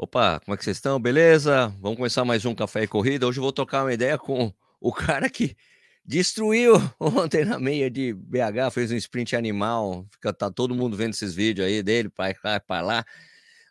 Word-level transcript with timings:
Opa, 0.00 0.38
como 0.44 0.54
é 0.54 0.56
que 0.56 0.62
vocês 0.62 0.76
estão? 0.76 1.00
Beleza? 1.00 1.74
Vamos 1.80 1.96
começar 1.96 2.24
mais 2.24 2.44
um 2.44 2.54
Café 2.54 2.84
e 2.84 2.86
Corrida. 2.86 3.26
Hoje 3.26 3.40
eu 3.40 3.42
vou 3.42 3.52
trocar 3.52 3.82
uma 3.82 3.92
ideia 3.92 4.16
com 4.16 4.52
o 4.80 4.92
cara 4.92 5.28
que 5.28 5.56
destruiu 6.04 6.74
ontem 7.00 7.44
na 7.44 7.58
meia 7.58 7.90
de 7.90 8.14
BH, 8.14 8.70
fez 8.72 8.92
um 8.92 8.94
sprint 8.94 9.34
animal. 9.34 10.06
Fica, 10.12 10.32
tá 10.32 10.52
todo 10.52 10.72
mundo 10.72 10.96
vendo 10.96 11.14
esses 11.14 11.34
vídeos 11.34 11.66
aí 11.66 11.82
dele, 11.82 12.08
para 12.08 12.32
cá, 12.32 12.60
para 12.60 12.80
lá. 12.80 13.04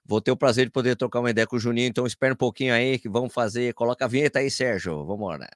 Vou 0.05 0.19
ter 0.19 0.31
o 0.31 0.35
prazer 0.35 0.65
de 0.65 0.71
poder 0.71 0.97
trocar 0.97 1.21
uma 1.21 1.29
ideia 1.29 1.47
com 1.47 1.55
o 1.55 1.59
Juninho, 1.59 1.87
então 1.87 2.05
espera 2.05 2.33
um 2.33 2.37
pouquinho 2.37 2.73
aí 2.73 2.99
que 2.99 3.07
vamos 3.07 3.33
fazer. 3.33 3.73
Coloca 3.73 4.03
a 4.03 4.07
vinheta 4.09 4.39
aí, 4.39 4.51
Sérgio. 4.51 5.05
Vamos 5.05 5.15
embora. 5.15 5.47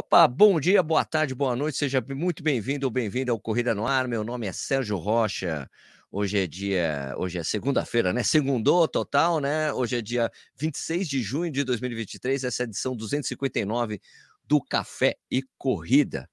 Opa, 0.00 0.28
bom 0.28 0.60
dia, 0.60 0.80
boa 0.80 1.04
tarde, 1.04 1.34
boa 1.34 1.56
noite, 1.56 1.76
seja 1.76 2.00
muito 2.00 2.40
bem-vindo 2.40 2.86
ou 2.86 2.90
bem-vinda 2.90 3.32
ao 3.32 3.40
Corrida 3.40 3.74
no 3.74 3.84
Ar. 3.84 4.06
Meu 4.06 4.22
nome 4.22 4.46
é 4.46 4.52
Sérgio 4.52 4.96
Rocha. 4.96 5.68
Hoje 6.08 6.38
é 6.38 6.46
dia, 6.46 7.12
hoje 7.18 7.36
é 7.36 7.42
segunda-feira, 7.42 8.12
né? 8.12 8.22
Segundou 8.22 8.86
total, 8.86 9.40
né? 9.40 9.72
Hoje 9.72 9.96
é 9.96 10.00
dia 10.00 10.30
26 10.56 11.08
de 11.08 11.20
junho 11.20 11.50
de 11.50 11.64
2023, 11.64 12.44
essa 12.44 12.62
é 12.62 12.64
a 12.64 12.68
edição 12.68 12.94
259 12.94 14.00
do 14.46 14.62
Café 14.62 15.16
e 15.28 15.42
Corrida. 15.58 16.30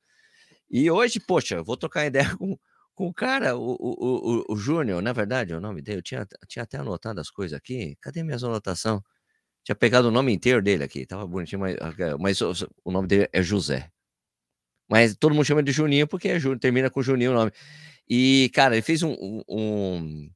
E 0.70 0.92
hoje, 0.92 1.20
poxa, 1.20 1.64
vou 1.64 1.78
trocar 1.78 2.06
ideia 2.06 2.26
com, 2.38 2.58
com 2.94 3.08
o 3.08 3.14
cara, 3.16 3.58
o, 3.58 3.78
o, 3.80 4.44
o, 4.50 4.54
o 4.54 4.58
Júnior, 4.58 5.02
na 5.02 5.12
verdade, 5.12 5.54
é 5.54 5.58
o 5.58 5.62
nome 5.62 5.82
dele, 5.82 6.00
eu 6.00 6.04
tinha, 6.04 6.28
tinha 6.48 6.64
até 6.64 6.78
anotado 6.78 7.20
as 7.20 7.32
coisas 7.32 7.58
aqui. 7.58 7.98
Cadê 8.00 8.24
minhas 8.24 8.44
anotações? 8.44 9.02
Tinha 9.66 9.76
pegado 9.76 10.10
o 10.10 10.12
nome 10.12 10.32
inteiro 10.32 10.62
dele 10.62 10.84
aqui, 10.84 11.08
tava 11.08 11.26
bonitinho, 11.26 11.60
mas, 11.60 11.76
mas 12.20 12.40
o, 12.40 12.54
o 12.84 12.92
nome 12.92 13.08
dele 13.08 13.28
é 13.34 13.42
José. 13.42 13.92
Mas 14.88 15.16
todo 15.18 15.34
mundo 15.34 15.44
chama 15.44 15.64
de 15.64 15.72
Juninho 15.72 16.08
porque 16.08 16.30
é 16.30 16.40
termina 16.62 16.88
com 16.90 17.02
Juninho 17.02 17.32
o 17.32 17.34
nome. 17.34 17.52
E, 18.08 18.52
cara, 18.54 18.76
ele 18.76 18.84
fez 18.84 19.02
um. 19.02 19.42
um, 19.50 20.30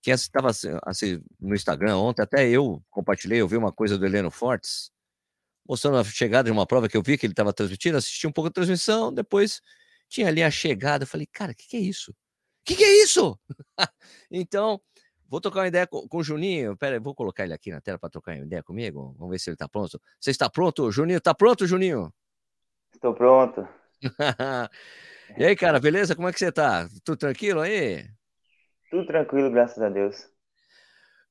quem 0.00 0.14
estava 0.14 0.48
assim, 0.48 0.68
assim, 0.86 1.22
no 1.38 1.54
Instagram 1.54 1.98
ontem, 1.98 2.22
até 2.22 2.48
eu 2.48 2.82
compartilhei, 2.88 3.38
eu 3.42 3.46
vi 3.48 3.58
uma 3.58 3.70
coisa 3.70 3.98
do 3.98 4.06
Heleno 4.06 4.30
Fortes, 4.30 4.90
mostrando 5.68 5.98
a 5.98 6.04
chegada 6.04 6.46
de 6.46 6.50
uma 6.50 6.66
prova 6.66 6.88
que 6.88 6.96
eu 6.96 7.02
vi 7.02 7.18
que 7.18 7.26
ele 7.26 7.34
estava 7.34 7.52
transmitindo, 7.52 7.98
assisti 7.98 8.26
um 8.26 8.32
pouco 8.32 8.48
a 8.48 8.52
transmissão, 8.52 9.12
depois 9.12 9.60
tinha 10.08 10.28
ali 10.28 10.42
a 10.42 10.50
chegada, 10.50 11.04
eu 11.04 11.08
falei, 11.08 11.26
cara, 11.26 11.52
o 11.52 11.54
que, 11.54 11.68
que 11.68 11.76
é 11.76 11.80
isso? 11.80 12.12
O 12.12 12.14
que, 12.64 12.76
que 12.76 12.84
é 12.84 13.02
isso? 13.02 13.38
então, 14.30 14.80
Vou 15.30 15.40
trocar 15.40 15.60
uma 15.60 15.68
ideia 15.68 15.86
com, 15.86 16.08
com 16.08 16.18
o 16.18 16.24
Juninho. 16.24 16.76
Pera 16.76 16.96
aí, 16.96 17.00
vou 17.00 17.14
colocar 17.14 17.44
ele 17.44 17.54
aqui 17.54 17.70
na 17.70 17.80
tela 17.80 17.96
para 17.96 18.10
trocar 18.10 18.34
uma 18.34 18.44
ideia 18.44 18.64
comigo. 18.64 19.14
Vamos 19.16 19.30
ver 19.30 19.38
se 19.38 19.48
ele 19.48 19.54
está 19.54 19.68
pronto. 19.68 20.02
Você 20.18 20.32
está 20.32 20.50
pronto, 20.50 20.90
Juninho? 20.90 21.18
Está 21.18 21.32
pronto, 21.32 21.68
Juninho? 21.68 22.12
Estou 22.92 23.14
pronto. 23.14 23.66
e 25.38 25.44
aí, 25.44 25.54
cara, 25.54 25.78
beleza? 25.78 26.16
Como 26.16 26.28
é 26.28 26.32
que 26.32 26.38
você 26.40 26.48
está? 26.48 26.88
Tudo 27.04 27.16
tranquilo 27.16 27.60
aí? 27.60 28.10
Tudo 28.90 29.06
tranquilo, 29.06 29.52
graças 29.52 29.80
a 29.80 29.88
Deus. 29.88 30.28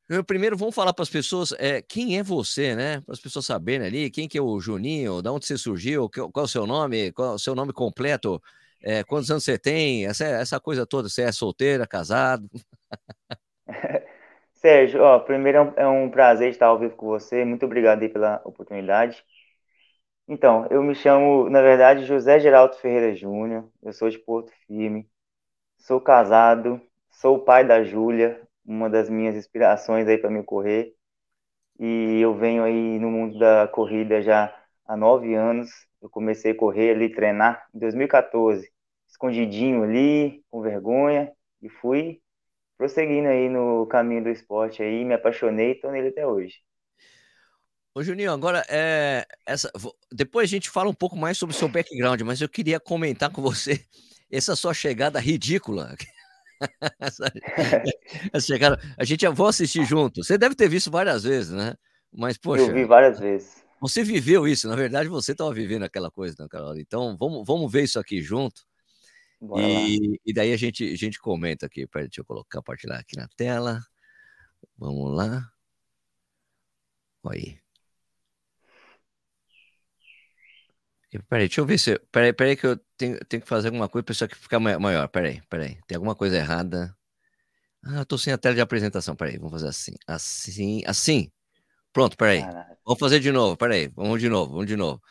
Eu, 0.08 0.23
primeiro, 0.23 0.55
vamos 0.55 0.73
falar 0.73 0.94
para 0.94 1.03
as 1.03 1.09
pessoas 1.09 1.52
é, 1.59 1.81
quem 1.81 2.17
é 2.17 2.23
você, 2.23 2.73
né? 2.75 3.02
Para 3.02 3.14
as 3.14 3.20
pessoas 3.20 3.45
saberem 3.45 3.86
ali, 3.86 4.09
quem 4.09 4.30
que 4.30 4.38
é 4.38 4.42
o 4.42 4.61
Juninho, 4.61 5.22
da 5.22 5.31
onde 5.33 5.45
você 5.45 5.58
surgiu, 5.58 6.09
qual, 6.09 6.31
qual 6.31 6.45
é 6.45 6.47
o 6.47 6.50
seu 6.50 6.66
nome, 6.66 7.11
qual 7.11 7.33
é 7.33 7.36
o 7.36 7.38
seu 7.39 7.53
nome 7.53 7.73
completo, 7.73 8.42
é, 8.81 9.03
quantos 9.03 9.30
anos 9.30 9.44
você 9.44 9.59
tem, 9.59 10.05
essa, 10.05 10.23
essa 10.23 10.59
coisa 10.59 10.86
toda, 10.86 11.09
você 11.09 11.23
é 11.23 11.31
solteira, 11.33 11.86
casado? 11.86 12.50
Sérgio, 14.53 15.01
ó, 15.03 15.19
primeiro 15.19 15.57
é 15.57 15.61
um, 15.61 15.73
é 15.77 15.87
um, 15.87 16.09
prazer 16.09 16.49
estar 16.49 16.67
ao 16.67 16.79
vivo 16.79 16.95
com 16.95 17.07
você. 17.07 17.45
Muito 17.45 17.65
obrigado 17.65 18.01
aí 18.01 18.09
pela 18.09 18.41
oportunidade. 18.45 19.23
Então, 20.27 20.67
eu 20.69 20.83
me 20.83 20.93
chamo, 20.93 21.49
na 21.49 21.61
verdade, 21.61 22.05
José 22.05 22.39
Geraldo 22.39 22.75
Ferreira 22.75 23.15
Júnior. 23.15 23.67
Eu 23.81 23.91
sou 23.93 24.09
de 24.09 24.19
Porto 24.19 24.51
Firme. 24.67 25.09
Sou 25.77 26.01
casado, 26.01 26.81
sou 27.11 27.39
pai 27.43 27.65
da 27.65 27.83
Júlia, 27.83 28.41
uma 28.65 28.89
das 28.89 29.09
minhas 29.09 29.35
inspirações 29.35 30.08
aí 30.08 30.17
para 30.17 30.29
me 30.29 30.43
correr. 30.43 30.95
E 31.79 32.19
eu 32.21 32.35
venho 32.35 32.63
aí 32.63 32.99
no 32.99 33.09
mundo 33.11 33.39
da 33.39 33.67
corrida 33.67 34.21
já 34.21 34.55
há 34.85 34.97
nove 34.97 35.33
anos. 35.35 35.69
Eu 36.02 36.09
comecei 36.09 36.52
a 36.52 36.55
correr 36.55 36.91
ali, 36.91 37.09
treinar 37.13 37.67
em 37.73 37.79
2014, 37.79 38.71
escondidinho 39.09 39.83
ali, 39.83 40.43
com 40.49 40.61
vergonha, 40.61 41.31
e 41.61 41.69
fui 41.69 42.21
prosseguindo 42.79 43.27
aí 43.27 43.49
no 43.49 43.85
caminho 43.87 44.23
do 44.23 44.29
esporte 44.29 44.81
aí, 44.81 45.03
me 45.03 45.13
apaixonei 45.13 45.71
e 45.71 45.75
tô 45.75 45.91
nele 45.91 46.07
até 46.07 46.25
hoje. 46.25 46.55
Ô 47.93 48.01
Juninho, 48.01 48.31
agora 48.31 48.63
é, 48.69 49.27
essa, 49.45 49.69
depois 50.09 50.49
a 50.49 50.51
gente 50.51 50.69
fala 50.69 50.89
um 50.89 50.93
pouco 50.93 51.17
mais 51.17 51.37
sobre 51.37 51.53
o 51.53 51.59
seu 51.59 51.67
background, 51.67 52.21
mas 52.21 52.39
eu 52.39 52.47
queria 52.47 52.79
comentar 52.79 53.29
com 53.31 53.41
você 53.41 53.83
essa 54.31 54.55
sua 54.55 54.73
chegada 54.73 55.19
ridícula. 55.19 55.93
essa, 57.01 57.25
essa 58.31 58.47
chegada, 58.47 58.79
a 58.97 59.03
gente 59.03 59.21
já 59.23 59.29
vou 59.29 59.47
assistir 59.47 59.83
junto. 59.83 60.23
Você 60.23 60.37
deve 60.37 60.55
ter 60.55 60.69
visto 60.69 60.89
várias 60.89 61.23
vezes, 61.23 61.51
né? 61.51 61.73
Mas 62.13 62.37
poxa, 62.37 62.63
eu 62.63 62.73
vi 62.73 62.85
várias 62.85 63.19
vezes. 63.19 63.61
Você 63.81 64.03
viveu 64.03 64.47
isso, 64.47 64.69
na 64.69 64.75
verdade 64.77 65.09
você 65.09 65.33
estava 65.33 65.53
vivendo 65.53 65.83
aquela 65.83 66.09
coisa, 66.09 66.35
né, 66.39 66.47
Carol? 66.49 66.77
Então 66.77 67.17
vamos, 67.17 67.45
vamos 67.45 67.69
ver 67.69 67.83
isso 67.83 67.99
aqui 67.99 68.21
junto. 68.21 68.68
E, 69.42 70.20
e, 70.26 70.33
daí 70.33 70.52
a 70.52 70.58
gente, 70.58 70.83
a 70.83 70.95
gente 70.95 71.20
comenta 71.20 71.66
aqui. 71.66 71.88
Peraí, 71.88 72.08
deixa 72.08 72.22
eu 72.22 72.26
colocar, 72.26 72.60
compartilhar 72.60 73.00
aqui 73.00 73.16
na 73.16 73.27
tela. 73.30 73.82
Vamos 74.77 75.16
lá. 75.16 75.50
Aí. 77.26 77.60
Peraí, 81.27 81.48
deixa 81.48 81.61
eu 81.61 81.66
ver 81.66 81.77
se. 81.77 81.98
Peraí, 82.11 82.33
peraí, 82.33 82.55
que 82.55 82.67
eu 82.67 82.77
tenho, 82.98 83.17
tenho 83.26 83.42
que 83.42 83.48
fazer 83.48 83.70
alguma 83.70 83.89
coisa 83.89 84.04
para 84.04 84.14
isso 84.14 84.26
aqui 84.26 84.36
ficar 84.36 84.60
maior. 84.60 85.08
Peraí, 85.08 85.42
peraí. 85.50 85.77
Tem 85.88 85.95
alguma 85.95 86.16
coisa 86.16 86.38
errada. 86.38 86.95
Ah, 87.83 88.00
eu 88.00 88.06
tô 88.06 88.17
sem 88.17 88.33
a 88.33 88.38
tela 88.38 88.56
de 88.56 88.61
apresentação. 88.61 89.16
Peraí, 89.16 89.38
vamos 89.38 89.54
fazer 89.54 89.67
assim. 89.70 89.94
Assim, 90.08 90.83
assim. 90.86 91.32
Pronto, 91.94 92.17
peraí. 92.17 92.42
Vamos 92.86 93.00
fazer 93.00 93.20
de 93.20 93.32
novo. 93.32 93.58
Peraí, 93.58 93.88
vamos 93.89 94.20
de 94.20 94.30
novo, 94.30 94.52
vamos 94.54 94.67
de 94.67 94.76
novo. 94.76 95.02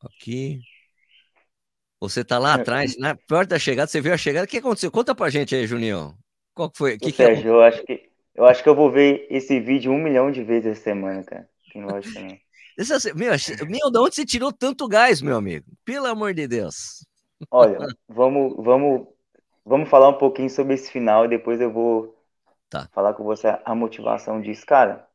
Aqui. 0.00 0.62
Você 2.00 2.24
tá 2.24 2.38
lá 2.38 2.52
é, 2.52 2.54
atrás, 2.54 2.96
na 2.96 3.14
perto 3.14 3.50
da 3.50 3.58
chegada, 3.58 3.86
você 3.86 4.00
viu 4.00 4.14
a 4.14 4.16
chegada. 4.16 4.46
O 4.46 4.48
que 4.48 4.56
aconteceu? 4.56 4.90
Conta 4.90 5.14
pra 5.14 5.28
gente 5.28 5.54
aí, 5.54 5.66
Juninho. 5.66 6.14
Qual 6.54 6.72
foi? 6.74 6.98
Que 6.98 7.12
Sérgio, 7.12 7.42
que 7.42 7.48
é... 7.48 7.50
eu, 7.50 7.62
acho 7.62 7.82
que, 7.84 8.10
eu 8.34 8.44
acho 8.46 8.62
que 8.62 8.68
eu 8.68 8.74
vou 8.74 8.90
ver 8.90 9.26
esse 9.28 9.60
vídeo 9.60 9.92
um 9.92 10.02
milhão 10.02 10.30
de 10.30 10.42
vezes 10.42 10.72
essa 10.72 10.82
semana, 10.82 11.22
cara. 11.22 11.48
Lógica, 11.74 12.20
não. 12.20 12.38
Meu, 13.14 13.32
meu, 13.68 13.90
de 13.90 13.98
onde 13.98 14.14
você 14.14 14.24
tirou 14.24 14.50
tanto 14.50 14.88
gás, 14.88 15.20
meu 15.20 15.36
amigo? 15.36 15.66
Pelo 15.84 16.06
amor 16.06 16.32
de 16.32 16.48
Deus. 16.48 17.04
Olha, 17.50 17.78
vamos, 18.08 18.54
vamos, 18.56 19.06
vamos 19.64 19.88
falar 19.90 20.08
um 20.08 20.18
pouquinho 20.18 20.48
sobre 20.48 20.74
esse 20.74 20.90
final 20.90 21.26
e 21.26 21.28
depois 21.28 21.60
eu 21.60 21.70
vou 21.70 22.16
tá. 22.70 22.88
falar 22.92 23.12
com 23.12 23.22
você 23.22 23.58
a 23.62 23.74
motivação 23.74 24.40
disso. 24.40 24.64
Cara, 24.64 25.06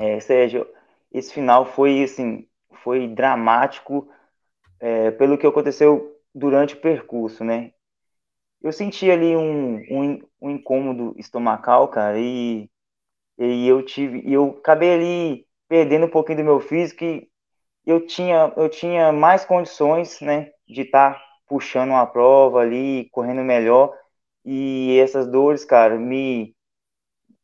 é, 0.00 0.18
Sérgio, 0.18 0.66
esse 1.12 1.32
final 1.32 1.64
foi, 1.64 2.02
assim, 2.02 2.48
foi 2.82 3.06
dramático 3.06 4.08
é, 4.80 5.10
pelo 5.12 5.38
que 5.38 5.46
aconteceu 5.46 6.16
durante 6.34 6.74
o 6.74 6.80
percurso, 6.80 7.44
né? 7.44 7.72
Eu 8.62 8.72
senti 8.72 9.10
ali 9.10 9.36
um, 9.36 9.76
um, 9.90 10.20
um 10.40 10.50
incômodo 10.50 11.14
estomacal, 11.18 11.88
cara, 11.88 12.18
e, 12.18 12.68
e 13.38 13.68
eu 13.68 13.84
tive, 13.84 14.20
e 14.26 14.32
eu 14.34 14.56
acabei 14.58 14.94
ali 14.94 15.46
perdendo 15.68 16.06
um 16.06 16.10
pouquinho 16.10 16.38
do 16.38 16.44
meu 16.44 16.60
físico 16.60 17.04
e 17.04 17.28
eu 17.86 18.06
tinha, 18.06 18.52
eu 18.56 18.68
tinha 18.68 19.12
mais 19.12 19.44
condições, 19.44 20.20
né, 20.20 20.50
de 20.68 20.82
estar 20.82 21.14
tá 21.14 21.22
puxando 21.48 21.90
uma 21.90 22.06
prova 22.06 22.60
ali, 22.60 23.08
correndo 23.12 23.42
melhor, 23.42 23.94
e 24.44 24.98
essas 25.00 25.26
dores, 25.26 25.64
cara, 25.64 25.98
me 25.98 26.54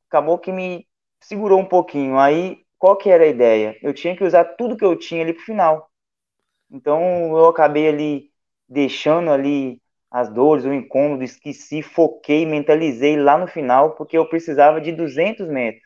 acabou 0.08 0.38
que 0.38 0.52
me 0.52 0.86
segurou 1.20 1.58
um 1.60 1.66
pouquinho. 1.66 2.18
Aí, 2.18 2.58
qual 2.78 2.96
que 2.96 3.10
era 3.10 3.24
a 3.24 3.26
ideia? 3.28 3.76
Eu 3.82 3.92
tinha 3.94 4.16
que 4.16 4.24
usar 4.24 4.44
tudo 4.56 4.76
que 4.76 4.84
eu 4.84 4.96
tinha 4.96 5.22
ali 5.22 5.32
pro 5.32 5.44
final. 5.44 5.90
Então 6.74 7.36
eu 7.38 7.46
acabei 7.46 7.88
ali 7.88 8.32
deixando 8.68 9.30
ali 9.30 9.80
as 10.10 10.28
dores, 10.28 10.64
o 10.64 10.72
incômodo, 10.72 11.22
esqueci, 11.22 11.82
foquei, 11.82 12.44
mentalizei 12.44 13.16
lá 13.16 13.38
no 13.38 13.46
final, 13.46 13.94
porque 13.94 14.18
eu 14.18 14.28
precisava 14.28 14.80
de 14.80 14.92
200 14.92 15.48
metros. 15.48 15.82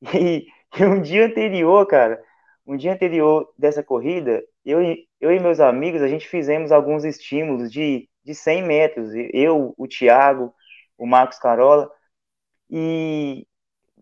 E, 0.14 0.46
e 0.78 0.84
um 0.84 1.00
dia 1.00 1.26
anterior, 1.26 1.86
cara, 1.86 2.22
um 2.66 2.76
dia 2.76 2.92
anterior 2.92 3.52
dessa 3.58 3.82
corrida, 3.82 4.44
eu, 4.64 4.80
eu 5.20 5.32
e 5.32 5.40
meus 5.40 5.60
amigos, 5.60 6.02
a 6.02 6.08
gente 6.08 6.28
fizemos 6.28 6.70
alguns 6.72 7.04
estímulos 7.04 7.72
de, 7.72 8.08
de 8.24 8.34
100 8.34 8.62
metros. 8.62 9.10
Eu, 9.32 9.74
o 9.76 9.88
Thiago, 9.88 10.54
o 10.98 11.06
Marcos 11.06 11.38
Carola. 11.38 11.90
E 12.70 13.46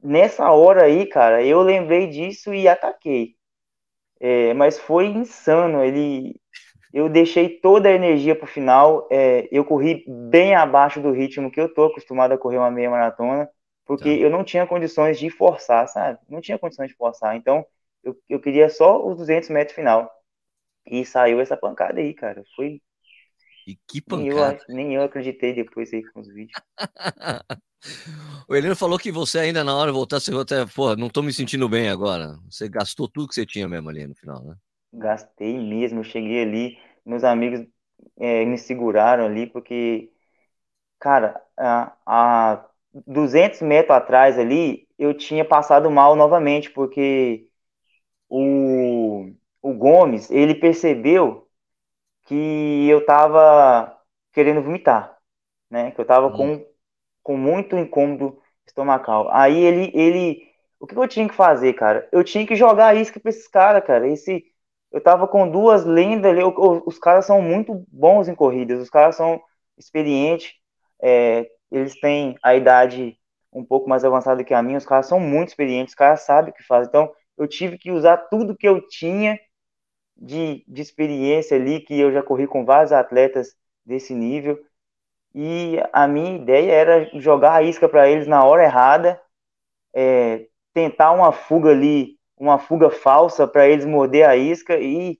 nessa 0.03 0.51
hora 0.53 0.85
aí, 0.85 1.07
cara, 1.07 1.45
eu 1.45 1.63
lembrei 1.63 2.09
disso 2.09 2.55
e 2.55 2.69
ataquei. 2.69 3.37
É, 4.21 4.55
mas 4.55 4.79
foi 4.79 5.07
insano. 5.07 5.83
Ele, 5.85 6.41
eu 6.93 7.09
deixei 7.09 7.49
toda 7.49 7.89
a 7.89 7.93
energia 7.93 8.35
para 8.35 8.45
o 8.45 8.49
final. 8.49 9.07
É, 9.11 9.49
eu 9.51 9.65
corri 9.65 10.05
bem 10.09 10.55
abaixo 10.55 11.01
do 11.01 11.13
ritmo 11.13 11.51
que 11.51 11.61
eu 11.61 11.73
tô 11.73 11.87
acostumado 11.87 12.33
a 12.33 12.39
correr 12.39 12.59
uma 12.59 12.71
meia 12.71 12.91
maratona, 12.91 13.49
porque 13.85 14.17
tá. 14.17 14.23
eu 14.23 14.31
não 14.31 14.45
tinha 14.45 14.67
condições 14.67 15.19
de 15.19 15.31
forçar, 15.31 15.89
sabe? 15.89 16.19
Não 16.29 16.41
tinha 16.41 16.59
condições 16.59 16.89
de 16.89 16.97
forçar. 16.97 17.37
Então, 17.37 17.65
eu, 18.03 18.17
eu 18.29 18.41
queria 18.41 18.69
só 18.69 19.05
os 19.07 19.17
200 19.17 19.51
metros 19.51 19.75
final. 19.75 20.11
E 20.87 21.05
saiu 21.05 21.41
essa 21.41 21.57
pancada 21.57 22.01
aí, 22.01 22.15
cara. 22.15 22.45
Foi. 22.55 22.81
E 23.67 23.77
que 23.87 24.01
pancada. 24.01 24.27
Nem 24.39 24.57
eu, 24.57 24.65
nem 24.69 24.95
eu 24.97 25.03
acreditei 25.05 25.55
depois 25.55 25.93
aí 25.93 26.03
com 26.11 26.19
os 26.21 26.27
vídeos. 26.29 26.61
o 28.49 28.55
Heleno 28.57 28.77
falou 28.77 28.99
que 28.99 29.13
você 29.13 29.39
ainda 29.39 29.65
na 29.65 29.75
hora 29.77 29.91
de 29.91 29.97
voltar, 29.97 30.21
você 30.21 30.33
até, 30.35 30.65
pô, 30.67 30.95
não 30.97 31.09
tô 31.11 31.23
me 31.23 31.33
sentindo 31.33 31.69
bem 31.69 31.89
agora. 31.89 32.39
Você 32.51 32.69
gastou 32.69 33.09
tudo 33.09 33.29
que 33.29 33.35
você 33.35 33.47
tinha 33.47 33.69
mesmo 33.69 33.89
ali 33.91 34.07
no 34.07 34.15
final, 34.15 34.43
né? 34.45 34.57
Gastei 34.93 35.59
mesmo. 35.59 36.01
Eu 36.01 36.05
cheguei 36.05 36.43
ali, 36.43 36.79
meus 37.05 37.25
amigos 37.25 37.67
é, 38.19 38.45
me 38.45 38.57
seguraram 38.59 39.25
ali, 39.27 39.47
porque, 39.47 40.13
cara, 41.01 41.43
a, 41.59 41.97
a 42.07 42.71
200 43.07 43.63
metros 43.63 43.97
atrás 43.97 44.39
ali, 44.39 44.89
eu 44.99 45.15
tinha 45.17 45.45
passado 45.45 45.91
mal 45.91 46.17
novamente, 46.17 46.71
porque 46.71 47.51
o 48.29 49.33
o 49.63 49.75
Gomes, 49.75 50.31
ele 50.31 50.55
percebeu 50.57 51.46
que 52.27 52.89
eu 52.89 53.05
tava 53.07 53.97
querendo 54.33 54.63
vomitar, 54.63 55.17
né? 55.71 55.91
Que 55.93 56.01
eu 56.01 56.05
tava 56.05 56.31
com, 56.33 56.55
hum. 56.55 56.67
com 57.23 57.37
muito 57.37 57.77
incômodo 57.77 58.41
estomacal. 58.67 59.29
Aí 59.33 59.57
ele, 59.59 59.91
ele, 59.95 60.43
o 60.81 60.87
que 60.87 60.97
eu 60.97 61.09
tinha 61.09 61.29
que 61.29 61.35
fazer, 61.35 61.73
cara? 61.75 62.09
Eu 62.13 62.25
tinha 62.25 62.47
que 62.47 62.57
jogar 62.57 62.97
isca 62.97 63.21
pra 63.21 63.31
esses 63.31 63.49
caras, 63.49 63.85
cara. 63.85 64.09
Esse, 64.09 64.45
eu 64.93 65.01
tava 65.01 65.29
com 65.29 65.49
duas 65.51 65.85
lendas 65.85 66.31
ali, 66.33 66.43
os 66.87 66.99
caras 66.99 67.27
são 67.27 67.41
muito 67.41 67.85
bons 67.91 68.29
em 68.29 68.35
corridas, 68.35 68.81
os 68.81 68.91
caras 68.91 69.17
são 69.17 69.41
experientes, 69.79 70.55
é, 71.03 71.49
eles 71.71 71.99
têm 72.01 72.37
a 72.43 72.55
idade 72.55 73.19
um 73.53 73.65
pouco 73.65 73.89
mais 73.89 74.05
avançada 74.05 74.45
que 74.45 74.55
a 74.55 74.63
minha, 74.63 74.79
os 74.79 74.87
caras 74.87 75.07
são 75.07 75.21
muito 75.21 75.49
experientes, 75.49 75.93
os 75.93 75.97
caras 75.97 76.23
sabem 76.23 76.51
o 76.51 76.55
que 76.55 76.63
fazem. 76.63 76.89
Então, 76.89 77.13
eu 77.39 77.47
tive 77.47 77.79
que 77.79 77.91
usar 77.91 78.17
tudo 78.29 78.57
que 78.57 78.69
eu 78.69 78.87
tinha 78.89 79.39
de, 80.17 80.65
de 80.67 80.83
experiência 80.83 81.57
ali, 81.57 81.81
que 81.81 81.99
eu 81.99 82.13
já 82.13 82.23
corri 82.23 82.47
com 82.47 82.65
vários 82.65 82.93
atletas 82.93 83.55
desse 83.85 84.15
nível. 84.15 84.59
E 85.35 85.77
a 85.93 86.09
minha 86.09 86.37
ideia 86.37 86.73
era 86.73 87.21
jogar 87.21 87.55
a 87.55 87.63
isca 87.63 87.89
para 87.89 88.09
eles 88.09 88.27
na 88.27 88.45
hora 88.45 88.65
errada, 88.65 89.21
é, 89.95 90.47
tentar 90.73 91.13
uma 91.13 91.33
fuga 91.33 91.71
ali, 91.71 92.19
uma 92.37 92.59
fuga 92.59 92.91
falsa 92.91 93.47
para 93.47 93.69
eles 93.69 93.85
morder 93.85 94.29
a 94.29 94.37
isca. 94.37 94.79
E 94.79 95.19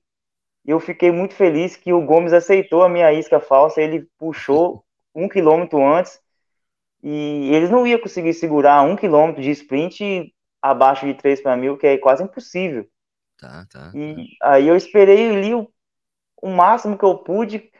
eu 0.65 0.81
fiquei 0.81 1.13
muito 1.13 1.35
feliz 1.35 1.77
que 1.77 1.93
o 1.93 2.05
Gomes 2.05 2.33
aceitou 2.33 2.83
a 2.83 2.89
minha 2.89 3.13
isca 3.13 3.41
falsa. 3.41 3.81
Ele 3.83 4.09
puxou 4.19 4.85
um 5.15 5.29
quilômetro 5.29 5.85
antes 5.85 6.21
e 7.03 7.51
eles 7.55 7.71
não 7.71 7.87
iam 7.87 8.01
conseguir 8.01 8.35
segurar 8.35 8.83
um 8.83 8.97
quilômetro 8.97 9.43
de 9.43 9.51
sprint 9.51 10.35
abaixo 10.61 11.07
de 11.07 11.15
3 11.15 11.41
para 11.43 11.57
mil, 11.57 11.77
que 11.77 11.87
é 11.87 11.99
quase 11.99 12.25
impossível. 12.25 12.89
Tá, 13.39 13.67
tá. 13.71 13.93
E 13.95 14.29
aí 14.43 14.69
eu 14.69 14.77
esperei 14.77 15.37
ali 15.37 15.55
o, 15.55 15.69
o 16.43 16.49
máximo 16.49 16.97
que 16.97 17.05
eu 17.05 17.19
pude. 17.19 17.71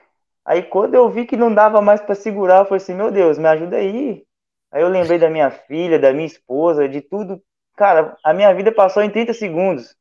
Aí 0.45 0.63
quando 0.63 0.95
eu 0.95 1.11
vi 1.11 1.27
que 1.27 1.37
não 1.37 1.53
dava 1.53 1.81
mais 1.81 2.01
para 2.01 2.15
segurar, 2.15 2.59
eu 2.59 2.65
falei 2.65 2.83
assim, 2.83 2.95
meu 2.95 3.11
Deus, 3.11 3.39
me 3.39 3.49
ajuda 3.49 3.77
aí. 3.77 4.25
Aí 4.71 4.83
eu 4.83 4.89
lembrei 4.89 5.19
da 5.19 5.31
minha 5.31 5.51
filha, 5.51 5.99
da 5.99 6.13
minha 6.13 6.27
esposa, 6.27 6.89
de 6.89 7.01
tudo. 7.01 7.43
Cara, 7.77 8.17
a 8.25 8.33
minha 8.33 8.53
vida 8.55 8.73
passou 8.73 9.03
em 9.03 9.11
30 9.11 9.33
segundos. 9.33 9.95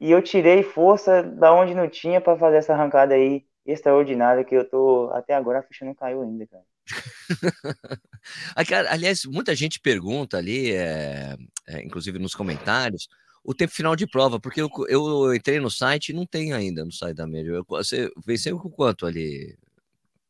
E 0.00 0.10
eu 0.10 0.22
tirei 0.22 0.62
força 0.62 1.22
da 1.22 1.52
onde 1.52 1.74
não 1.74 1.88
tinha 1.88 2.20
para 2.20 2.38
fazer 2.38 2.58
essa 2.58 2.72
arrancada 2.72 3.14
aí 3.14 3.44
extraordinária 3.66 4.44
que 4.44 4.54
eu 4.54 4.68
tô 4.68 5.10
até 5.12 5.34
agora 5.34 5.58
a 5.58 5.62
ficha 5.62 5.84
não 5.84 5.94
caiu 5.94 6.22
ainda, 6.22 6.46
cara. 6.46 6.64
Aliás, 8.90 9.24
muita 9.26 9.54
gente 9.54 9.80
pergunta 9.80 10.38
ali, 10.38 10.72
é, 10.72 11.36
é, 11.66 11.82
inclusive 11.82 12.18
nos 12.18 12.34
comentários, 12.34 13.08
o 13.44 13.54
tempo 13.54 13.72
final 13.72 13.96
de 13.96 14.06
prova, 14.06 14.38
porque 14.38 14.60
eu, 14.60 14.68
eu 14.88 15.34
entrei 15.34 15.60
no 15.60 15.70
site 15.70 16.10
e 16.10 16.12
não 16.14 16.26
tem 16.26 16.52
ainda 16.52 16.84
no 16.84 16.92
site 16.92 17.16
da 17.16 17.26
Major. 17.26 17.64
Você 17.68 18.10
venceu 18.24 18.58
com 18.58 18.70
quanto 18.70 19.06
ali? 19.06 19.56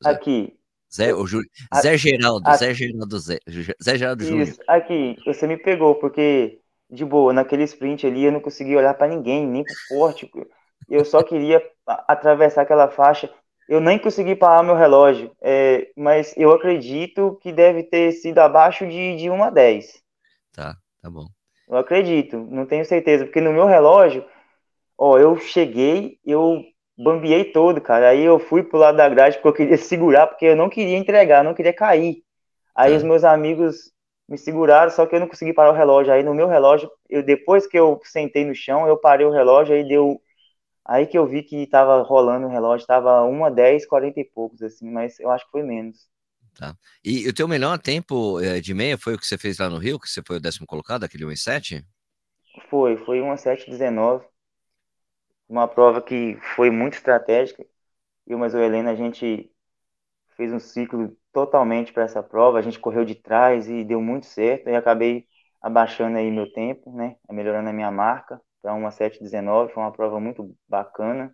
Zé? 0.03 0.11
Aqui. 0.11 0.59
Zé, 0.95 1.13
o 1.15 1.27
Ju, 1.27 1.41
Zé 1.83 1.99
Geraldo, 1.99 2.51
Zé 2.57 2.73
Geraldo, 2.73 3.19
Zé, 3.19 3.39
Zé 3.83 3.99
Geraldo 3.99 4.25
Júnior. 4.25 4.57
Aqui, 4.67 5.17
você 5.25 5.47
me 5.47 5.59
pegou, 5.59 5.97
porque, 5.97 6.61
de 6.89 7.05
boa, 7.05 7.33
naquele 7.33 7.65
sprint 7.65 8.07
ali 8.07 8.25
eu 8.25 8.33
não 8.33 8.41
consegui 8.41 8.75
olhar 8.75 8.95
para 8.95 9.09
ninguém, 9.09 9.47
nem 9.47 9.63
pro 9.65 9.75
forte. 9.89 10.31
Eu 10.89 11.05
só 11.05 11.23
queria 11.23 11.63
atravessar 11.87 12.63
aquela 12.63 12.89
faixa. 12.89 13.31
Eu 13.69 13.81
nem 13.81 13.99
consegui 13.99 14.35
parar 14.35 14.63
meu 14.63 14.75
relógio, 14.75 15.31
é, 15.43 15.91
mas 15.95 16.35
eu 16.39 16.51
acredito 16.53 17.39
que 17.43 17.53
deve 17.53 17.83
ter 17.83 18.13
sido 18.13 18.39
abaixo 18.39 18.89
de, 18.89 19.17
de 19.17 19.29
1 19.29 19.45
a 19.45 19.51
10. 19.51 20.03
Tá, 20.53 20.75
tá 21.03 21.11
bom. 21.11 21.27
Eu 21.69 21.77
acredito, 21.77 22.39
não 22.39 22.67
tenho 22.67 22.85
certeza, 22.85 23.25
porque 23.25 23.41
no 23.41 23.53
meu 23.53 23.67
relógio, 23.67 24.25
ó, 24.97 25.19
eu 25.19 25.37
cheguei, 25.37 26.19
eu 26.25 26.63
bambiei 26.97 27.45
todo, 27.53 27.81
cara. 27.81 28.11
Aí 28.11 28.23
eu 28.25 28.39
fui 28.39 28.63
pro 28.63 28.79
lado 28.79 28.97
da 28.97 29.09
grade 29.09 29.37
porque 29.37 29.49
eu 29.49 29.53
queria 29.55 29.77
segurar, 29.79 30.27
porque 30.27 30.47
eu 30.47 30.57
não 30.57 30.69
queria 30.69 30.97
entregar, 30.97 31.45
não 31.45 31.55
queria 31.55 31.73
cair. 31.73 32.23
Aí 32.75 32.93
é. 32.93 32.97
os 32.97 33.03
meus 33.03 33.25
amigos 33.25 33.93
me 34.29 34.39
seguraram, 34.39 34.91
só 34.91 35.07
que 35.07 35.15
eu 35.15 35.21
não 35.21 35.29
consegui 35.29 35.53
parar 35.53 35.71
o 35.71 35.75
relógio. 35.75 36.13
Aí 36.13 36.23
no 36.23 36.35
meu 36.35 36.49
relógio, 36.49 36.91
eu 37.09 37.23
depois 37.23 37.67
que 37.67 37.79
eu 37.79 38.01
sentei 38.05 38.45
no 38.45 38.55
chão, 38.55 38.87
eu 38.87 38.97
parei 38.99 39.27
o 39.27 39.31
relógio, 39.31 39.75
aí 39.75 39.87
deu. 39.87 40.21
Aí 40.85 41.07
que 41.07 41.19
eu 41.19 41.27
vi 41.27 41.43
que 41.43 41.67
tava 41.67 42.03
rolando 42.03 42.47
o 42.47 42.51
relógio, 42.51 42.87
tava 42.87 43.23
1 43.25 43.45
a 43.45 43.51
10, 43.51 43.87
40 43.87 44.21
e 44.21 44.25
poucos, 44.25 44.63
assim, 44.63 44.91
mas 44.91 45.21
eu 45.21 45.31
acho 45.31 45.45
que 45.47 45.51
foi 45.53 45.63
menos. 45.63 46.09
Tá. 46.59 46.75
E 47.05 47.29
o 47.29 47.33
teu 47.33 47.47
melhor 47.47 47.79
tempo 47.79 48.41
eh, 48.41 48.61
de 48.61 48.75
meia 48.75 48.99
foi 48.99 49.15
o 49.15 49.19
que 49.19 49.25
você 49.25 49.39
fez 49.39 49.59
lá 49.59 49.71
no 49.71 49.79
Rio, 49.79 49.97
que 49.97 50.09
você 50.09 50.21
foi 50.27 50.39
o 50.39 50.41
décimo 50.41 50.67
colocado, 50.67 51.05
aquele 51.05 51.25
1,7? 51.25 51.85
Foi, 52.69 52.97
foi 52.97 53.21
1,7,19. 53.21 54.27
Uma 55.49 55.69
prova 55.69 56.03
que 56.03 56.37
foi 56.57 56.69
muito 56.69 56.95
estratégica. 56.95 57.65
Eu, 58.27 58.39
mas 58.39 58.55
o 58.55 58.59
Helena, 58.59 58.91
a 58.91 58.97
gente 58.97 59.49
fez 60.37 60.53
um 60.53 60.59
ciclo 60.59 61.17
totalmente 61.33 61.93
para 61.93 62.03
essa 62.03 62.25
prova. 62.25 62.59
A 62.59 62.63
gente 62.63 62.81
correu 62.81 63.05
de 63.05 63.15
trás 63.15 63.69
e 63.69 63.85
deu 63.85 64.01
muito 64.01 64.27
certo. 64.27 64.69
E 64.69 64.75
acabei 64.75 65.29
abaixando 65.63 66.19
aí 66.19 66.29
meu 66.29 66.53
tempo, 66.53 66.93
né? 66.93 67.15
Melhorando 67.31 67.69
a 67.69 67.73
minha 67.73 67.93
marca 67.93 68.41
para 68.61 68.75
1,7,19. 68.75 69.73
Foi 69.73 69.81
uma 69.81 69.93
prova 69.93 70.19
muito 70.19 70.53
bacana. 70.69 71.33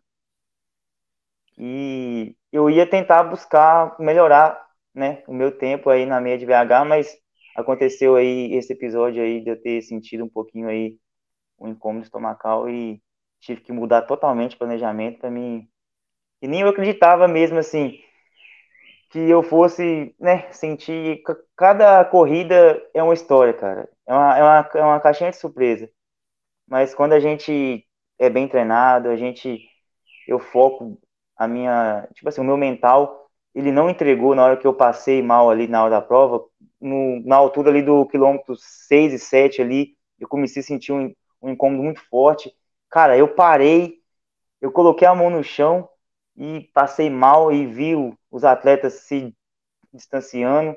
E 1.56 2.36
eu 2.52 2.68
ia 2.68 2.86
tentar 2.88 3.22
buscar 3.24 3.98
melhorar 3.98 4.64
né, 4.94 5.22
o 5.26 5.34
meu 5.34 5.56
tempo 5.56 5.90
aí 5.90 6.06
na 6.06 6.20
meia 6.20 6.38
de 6.38 6.46
BH, 6.46 6.84
mas 6.86 7.16
aconteceu 7.56 8.16
aí 8.16 8.54
esse 8.54 8.72
episódio 8.72 9.22
aí 9.22 9.40
de 9.42 9.50
eu 9.50 9.60
ter 9.60 9.82
sentido 9.82 10.24
um 10.24 10.28
pouquinho 10.28 10.68
aí 10.68 10.98
o 11.58 11.66
um 11.66 11.70
incômodo 11.70 12.04
estomacal 12.04 12.68
e 12.68 13.02
tive 13.40 13.60
que 13.60 13.72
mudar 13.72 14.02
totalmente 14.02 14.56
o 14.56 14.58
planejamento 14.58 15.18
para 15.20 15.30
mim. 15.30 15.68
E 16.42 16.48
nem 16.48 16.62
eu 16.62 16.68
acreditava 16.68 17.28
mesmo 17.28 17.58
assim 17.58 18.00
que 19.10 19.18
eu 19.30 19.44
fosse, 19.44 20.14
né, 20.18 20.50
sentir 20.52 21.22
cada 21.56 22.04
corrida 22.04 22.82
é 22.92 23.00
uma 23.02 23.14
história, 23.14 23.54
cara. 23.54 23.88
É 24.06 24.12
uma, 24.12 24.38
é 24.38 24.42
uma, 24.42 24.70
é 24.74 24.82
uma 24.82 25.00
caixinha 25.00 25.30
de 25.30 25.36
surpresa. 25.36 25.88
Mas 26.66 26.94
quando 26.94 27.12
a 27.12 27.20
gente 27.20 27.86
é 28.18 28.30
bem 28.30 28.48
treinado, 28.48 29.08
a 29.08 29.16
gente 29.16 29.68
eu 30.26 30.38
foco 30.38 30.98
a 31.36 31.46
minha, 31.46 32.08
tipo 32.14 32.28
assim, 32.28 32.40
o 32.40 32.44
meu 32.44 32.56
mental 32.56 33.23
ele 33.54 33.70
não 33.70 33.88
entregou 33.88 34.34
na 34.34 34.44
hora 34.44 34.56
que 34.56 34.66
eu 34.66 34.74
passei 34.74 35.22
mal 35.22 35.50
ali 35.50 35.68
na 35.68 35.82
hora 35.82 35.90
da 35.90 36.02
prova, 36.02 36.44
no, 36.80 37.20
na 37.24 37.36
altura 37.36 37.70
ali 37.70 37.82
do 37.82 38.04
quilômetro 38.06 38.56
6 38.58 39.12
e 39.14 39.18
7 39.18 39.62
ali, 39.62 39.96
eu 40.18 40.28
comecei 40.28 40.60
a 40.60 40.64
sentir 40.64 40.92
um, 40.92 41.14
um 41.40 41.50
incômodo 41.50 41.82
muito 41.82 42.00
forte. 42.08 42.52
Cara, 42.90 43.16
eu 43.16 43.28
parei, 43.28 43.98
eu 44.60 44.72
coloquei 44.72 45.06
a 45.06 45.14
mão 45.14 45.30
no 45.30 45.42
chão 45.42 45.88
e 46.36 46.68
passei 46.74 47.08
mal 47.08 47.52
e 47.52 47.66
vi 47.66 47.94
os 48.30 48.44
atletas 48.44 48.94
se 48.94 49.34
distanciando, 49.92 50.76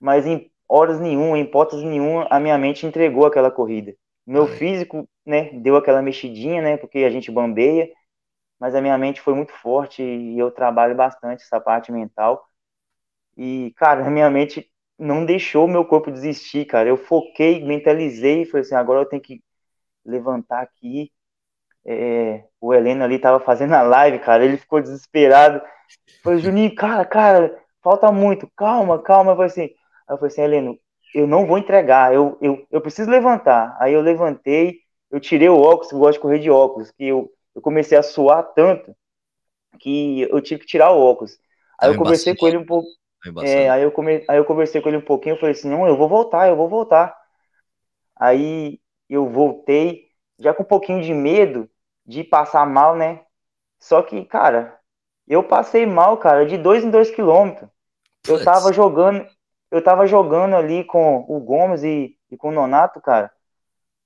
mas 0.00 0.26
em 0.26 0.50
horas 0.68 0.98
nenhuma, 0.98 1.38
em 1.38 1.42
hipótese 1.42 1.84
nenhuma, 1.84 2.26
a 2.30 2.40
minha 2.40 2.56
mente 2.56 2.86
entregou 2.86 3.26
aquela 3.26 3.50
corrida. 3.50 3.94
Meu 4.26 4.46
físico, 4.46 5.06
né, 5.24 5.50
deu 5.60 5.76
aquela 5.76 6.00
mexidinha, 6.00 6.62
né, 6.62 6.76
porque 6.78 6.98
a 7.00 7.10
gente 7.10 7.30
bambeia, 7.30 7.90
mas 8.64 8.74
a 8.74 8.80
minha 8.80 8.96
mente 8.96 9.20
foi 9.20 9.34
muito 9.34 9.52
forte 9.52 10.02
e 10.02 10.38
eu 10.38 10.50
trabalho 10.50 10.94
bastante 10.94 11.42
essa 11.42 11.60
parte 11.60 11.92
mental. 11.92 12.48
E, 13.36 13.74
cara, 13.76 14.06
a 14.06 14.10
minha 14.10 14.30
mente 14.30 14.72
não 14.98 15.26
deixou 15.26 15.68
meu 15.68 15.84
corpo 15.84 16.10
desistir, 16.10 16.64
cara. 16.64 16.88
Eu 16.88 16.96
foquei, 16.96 17.62
mentalizei 17.62 18.46
falei 18.46 18.62
assim: 18.62 18.74
agora 18.74 19.02
eu 19.02 19.04
tenho 19.04 19.20
que 19.20 19.44
levantar 20.02 20.62
aqui. 20.62 21.12
É, 21.84 22.46
o 22.58 22.72
Heleno 22.72 23.04
ali 23.04 23.18
tava 23.18 23.38
fazendo 23.38 23.74
a 23.74 23.82
live, 23.82 24.18
cara. 24.20 24.42
Ele 24.42 24.56
ficou 24.56 24.80
desesperado. 24.80 25.60
Falei, 26.22 26.38
Juninho, 26.38 26.74
cara, 26.74 27.04
cara, 27.04 27.62
falta 27.82 28.10
muito, 28.10 28.50
calma, 28.56 28.98
calma. 29.02 29.32
Eu 29.32 29.36
falei 29.36 29.50
assim, 29.50 29.70
eu 30.08 30.16
falei 30.16 30.28
assim, 30.28 30.40
Heleno, 30.40 30.78
eu 31.14 31.26
não 31.26 31.46
vou 31.46 31.58
entregar, 31.58 32.14
eu, 32.14 32.38
eu, 32.40 32.66
eu 32.70 32.80
preciso 32.80 33.10
levantar. 33.10 33.76
Aí 33.78 33.92
eu 33.92 34.00
levantei, 34.00 34.78
eu 35.10 35.20
tirei 35.20 35.50
o 35.50 35.60
óculos, 35.60 35.92
eu 35.92 35.98
gosto 35.98 36.14
de 36.14 36.20
correr 36.20 36.38
de 36.38 36.50
óculos, 36.50 36.90
que 36.92 37.04
eu, 37.04 37.30
eu 37.54 37.62
comecei 37.62 37.96
a 37.96 38.02
suar 38.02 38.42
tanto 38.54 38.94
que 39.78 40.22
eu 40.22 40.40
tive 40.40 40.60
que 40.60 40.66
tirar 40.66 40.90
o 40.92 41.00
óculos. 41.00 41.38
Aí 41.78 41.90
eu 41.90 41.96
conversei 41.96 42.34
com 42.36 42.46
ele 42.46 42.56
um 42.56 42.66
pouco. 42.66 42.88
É, 43.42 43.68
aí, 43.70 43.82
eu 43.82 43.90
come... 43.90 44.24
aí 44.28 44.36
eu 44.36 44.44
conversei 44.44 44.80
com 44.80 44.88
ele 44.88 44.98
um 44.98 45.04
pouquinho, 45.04 45.34
eu 45.34 45.40
falei 45.40 45.52
assim, 45.52 45.68
não, 45.68 45.86
eu 45.86 45.96
vou 45.96 46.08
voltar, 46.08 46.48
eu 46.48 46.56
vou 46.56 46.68
voltar. 46.68 47.16
Aí 48.16 48.80
eu 49.08 49.28
voltei, 49.28 50.08
já 50.38 50.52
com 50.54 50.62
um 50.62 50.66
pouquinho 50.66 51.02
de 51.02 51.12
medo 51.12 51.68
de 52.06 52.22
passar 52.22 52.66
mal, 52.66 52.96
né? 52.96 53.24
Só 53.78 54.02
que, 54.02 54.24
cara, 54.24 54.78
eu 55.26 55.42
passei 55.42 55.86
mal, 55.86 56.16
cara, 56.18 56.46
de 56.46 56.56
dois 56.56 56.84
em 56.84 56.90
dois 56.90 57.10
quilômetros. 57.10 57.68
Eu 58.26 58.42
tava 58.42 58.72
jogando, 58.72 59.26
eu 59.70 59.82
tava 59.82 60.06
jogando 60.06 60.54
ali 60.54 60.84
com 60.84 61.24
o 61.28 61.40
Gomes 61.40 61.82
e, 61.82 62.16
e 62.30 62.36
com 62.36 62.48
o 62.48 62.52
Nonato, 62.52 63.00
cara, 63.00 63.30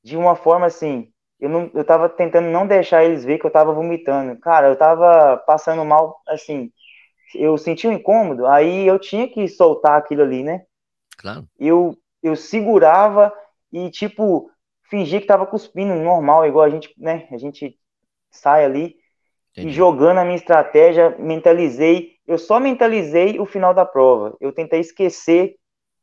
de 0.03 0.17
uma 0.17 0.35
forma 0.35 0.67
assim, 0.67 1.13
eu, 1.41 1.49
não, 1.49 1.71
eu 1.75 1.85
tava 1.85 2.09
tentando 2.09 2.49
não 2.49 2.67
deixar 2.67 3.05
eles 3.05 3.25
ver 3.25 3.39
que 3.39 3.47
eu 3.47 3.51
tava 3.51 3.73
vomitando. 3.73 4.39
Cara, 4.41 4.69
eu 4.69 4.77
tava 4.77 5.37
passando 5.39 5.85
mal, 5.85 6.21
assim, 6.27 6.73
eu 7.35 7.57
senti 7.57 7.87
um 7.87 7.93
incômodo, 7.93 8.47
aí 8.47 8.87
eu 8.87 8.99
tinha 8.99 9.29
que 9.29 9.47
soltar 9.49 9.99
aquilo 9.99 10.23
ali, 10.23 10.43
né? 10.43 10.65
Claro. 11.17 11.47
Eu, 11.59 11.97
eu 12.23 12.35
segurava 12.35 13.33
e, 13.73 13.91
tipo, 13.91 14.51
fingia 14.89 15.21
que 15.21 15.27
tava 15.27 15.47
cuspindo 15.47 15.95
normal, 15.95 16.47
igual 16.47 16.65
a 16.65 16.71
gente, 16.71 16.93
né? 16.97 17.29
A 17.31 17.37
gente 17.37 17.79
sai 18.31 18.65
ali 18.65 18.97
Entendi. 19.53 19.69
e 19.69 19.73
jogando 19.73 20.19
a 20.19 20.25
minha 20.25 20.37
estratégia, 20.37 21.17
mentalizei. 21.19 22.17
Eu 22.27 22.39
só 22.39 22.59
mentalizei 22.59 23.39
o 23.39 23.47
final 23.47 23.73
da 23.73 23.85
prova. 23.85 24.37
Eu 24.41 24.53
tentei 24.53 24.81
esquecer 24.81 25.57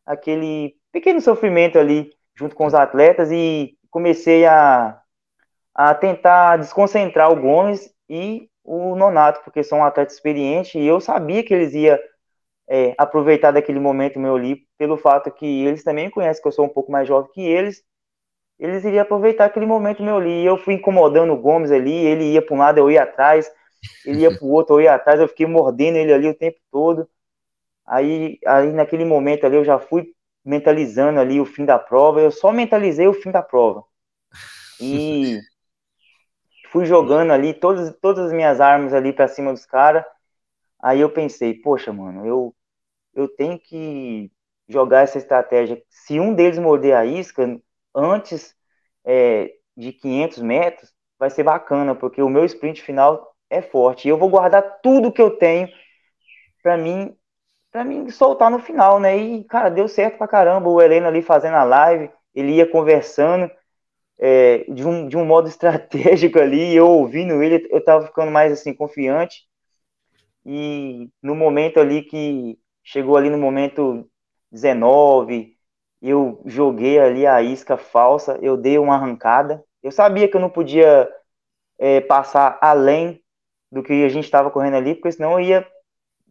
aquele 0.05 0.75
pequeno 0.91 1.19
sofrimento 1.19 1.77
ali 1.77 2.11
junto 2.35 2.55
com 2.55 2.65
os 2.65 2.73
atletas 2.73 3.31
e 3.31 3.77
comecei 3.89 4.45
a, 4.45 5.01
a 5.75 5.93
tentar 5.93 6.57
desconcentrar 6.57 7.31
o 7.31 7.35
Gomes 7.39 7.93
e 8.09 8.49
o 8.63 8.95
Nonato, 8.95 9.41
porque 9.43 9.63
são 9.63 9.83
atletas 9.85 10.15
experientes 10.15 10.75
e 10.75 10.85
eu 10.85 11.01
sabia 11.01 11.43
que 11.43 11.53
eles 11.53 11.73
iam 11.75 11.99
é, 12.69 12.95
aproveitar 12.97 13.51
daquele 13.51 13.79
momento 13.79 14.19
meu 14.19 14.35
ali, 14.35 14.67
pelo 14.77 14.97
fato 14.97 15.31
que 15.31 15.45
eles 15.65 15.83
também 15.83 16.09
conhecem 16.09 16.41
que 16.41 16.47
eu 16.47 16.51
sou 16.51 16.65
um 16.65 16.69
pouco 16.69 16.91
mais 16.91 17.07
jovem 17.07 17.31
que 17.33 17.41
eles, 17.41 17.83
eles 18.59 18.83
iriam 18.85 19.03
aproveitar 19.03 19.45
aquele 19.45 19.65
momento 19.65 20.03
meu 20.03 20.17
ali. 20.17 20.43
E 20.43 20.45
eu 20.45 20.57
fui 20.57 20.75
incomodando 20.75 21.33
o 21.33 21.37
Gomes 21.37 21.71
ali, 21.71 21.93
ele 21.93 22.33
ia 22.33 22.41
para 22.41 22.55
um 22.55 22.59
lado, 22.59 22.79
eu 22.79 22.91
ia 22.91 23.03
atrás, 23.03 23.51
ele 24.05 24.21
ia 24.21 24.31
para 24.31 24.45
o 24.45 24.51
outro, 24.51 24.75
eu 24.77 24.81
ia 24.83 24.95
atrás, 24.95 25.19
eu 25.19 25.27
fiquei 25.27 25.45
mordendo 25.45 25.97
ele 25.97 26.13
ali 26.13 26.29
o 26.29 26.35
tempo 26.35 26.59
todo. 26.71 27.09
Aí, 27.85 28.39
aí 28.45 28.71
naquele 28.73 29.05
momento 29.05 29.45
ali 29.45 29.57
eu 29.57 29.65
já 29.65 29.79
fui 29.79 30.13
mentalizando 30.45 31.19
ali 31.19 31.39
o 31.41 31.45
fim 31.45 31.65
da 31.65 31.79
prova, 31.79 32.21
eu 32.21 32.31
só 32.31 32.51
mentalizei 32.51 33.07
o 33.07 33.13
fim 33.13 33.31
da 33.31 33.41
prova. 33.41 33.83
E 34.79 35.39
fui 36.75 36.85
jogando 36.85 37.31
ali 37.31 37.53
todas, 37.53 37.95
todas 38.01 38.25
as 38.25 38.33
minhas 38.33 38.59
armas 38.59 38.93
ali 38.93 39.13
para 39.13 39.29
cima 39.29 39.53
dos 39.53 39.65
caras. 39.65 40.03
Aí 40.83 40.99
eu 40.99 41.09
pensei, 41.09 41.53
poxa, 41.53 41.93
mano, 41.93 42.25
eu, 42.25 42.53
eu 43.13 43.29
tenho 43.29 43.57
que 43.57 44.29
jogar 44.67 45.03
essa 45.03 45.17
estratégia. 45.17 45.81
Se 45.89 46.19
um 46.19 46.33
deles 46.33 46.59
morder 46.59 46.97
a 46.97 47.05
isca 47.05 47.61
antes 47.95 48.53
é, 49.05 49.53
de 49.77 49.93
500 49.93 50.39
metros, 50.39 50.93
vai 51.17 51.29
ser 51.29 51.43
bacana, 51.43 51.95
porque 51.95 52.21
o 52.21 52.27
meu 52.27 52.43
sprint 52.43 52.81
final 52.81 53.33
é 53.49 53.61
forte. 53.61 54.09
E 54.09 54.11
eu 54.11 54.17
vou 54.17 54.29
guardar 54.29 54.81
tudo 54.83 55.13
que 55.13 55.21
eu 55.21 55.37
tenho 55.37 55.69
para 56.61 56.77
mim 56.77 57.15
para 57.71 57.85
mim 57.85 58.09
soltar 58.09 58.51
no 58.51 58.59
final, 58.59 58.99
né? 58.99 59.17
E, 59.17 59.43
cara, 59.45 59.69
deu 59.69 59.87
certo 59.87 60.17
pra 60.17 60.27
caramba. 60.27 60.69
O 60.69 60.81
Heleno 60.81 61.07
ali 61.07 61.21
fazendo 61.21 61.55
a 61.55 61.63
live, 61.63 62.11
ele 62.33 62.53
ia 62.53 62.69
conversando 62.69 63.49
é, 64.17 64.59
de, 64.69 64.85
um, 64.85 65.07
de 65.07 65.17
um 65.17 65.25
modo 65.25 65.47
estratégico 65.49 66.39
ali, 66.39 66.75
eu 66.75 66.87
ouvindo 66.87 67.41
ele, 67.43 67.67
eu 67.69 67.83
tava 67.83 68.05
ficando 68.05 68.31
mais 68.31 68.51
assim, 68.51 68.73
confiante. 68.73 69.43
E 70.45 71.09
no 71.21 71.35
momento 71.35 71.79
ali 71.79 72.03
que 72.03 72.59
chegou 72.83 73.17
ali 73.17 73.29
no 73.29 73.37
momento 73.37 74.07
19, 74.51 75.57
eu 76.01 76.41
joguei 76.45 76.99
ali 76.99 77.25
a 77.25 77.41
isca 77.41 77.77
falsa, 77.77 78.37
eu 78.41 78.55
dei 78.55 78.77
uma 78.77 78.95
arrancada. 78.95 79.63
Eu 79.81 79.91
sabia 79.91 80.27
que 80.27 80.35
eu 80.35 80.41
não 80.41 80.49
podia 80.49 81.09
é, 81.79 81.99
passar 82.01 82.59
além 82.61 83.21
do 83.71 83.81
que 83.81 84.05
a 84.05 84.09
gente 84.09 84.25
estava 84.25 84.51
correndo 84.51 84.75
ali, 84.75 84.93
porque 84.95 85.11
senão 85.11 85.33
eu 85.33 85.39
ia 85.39 85.67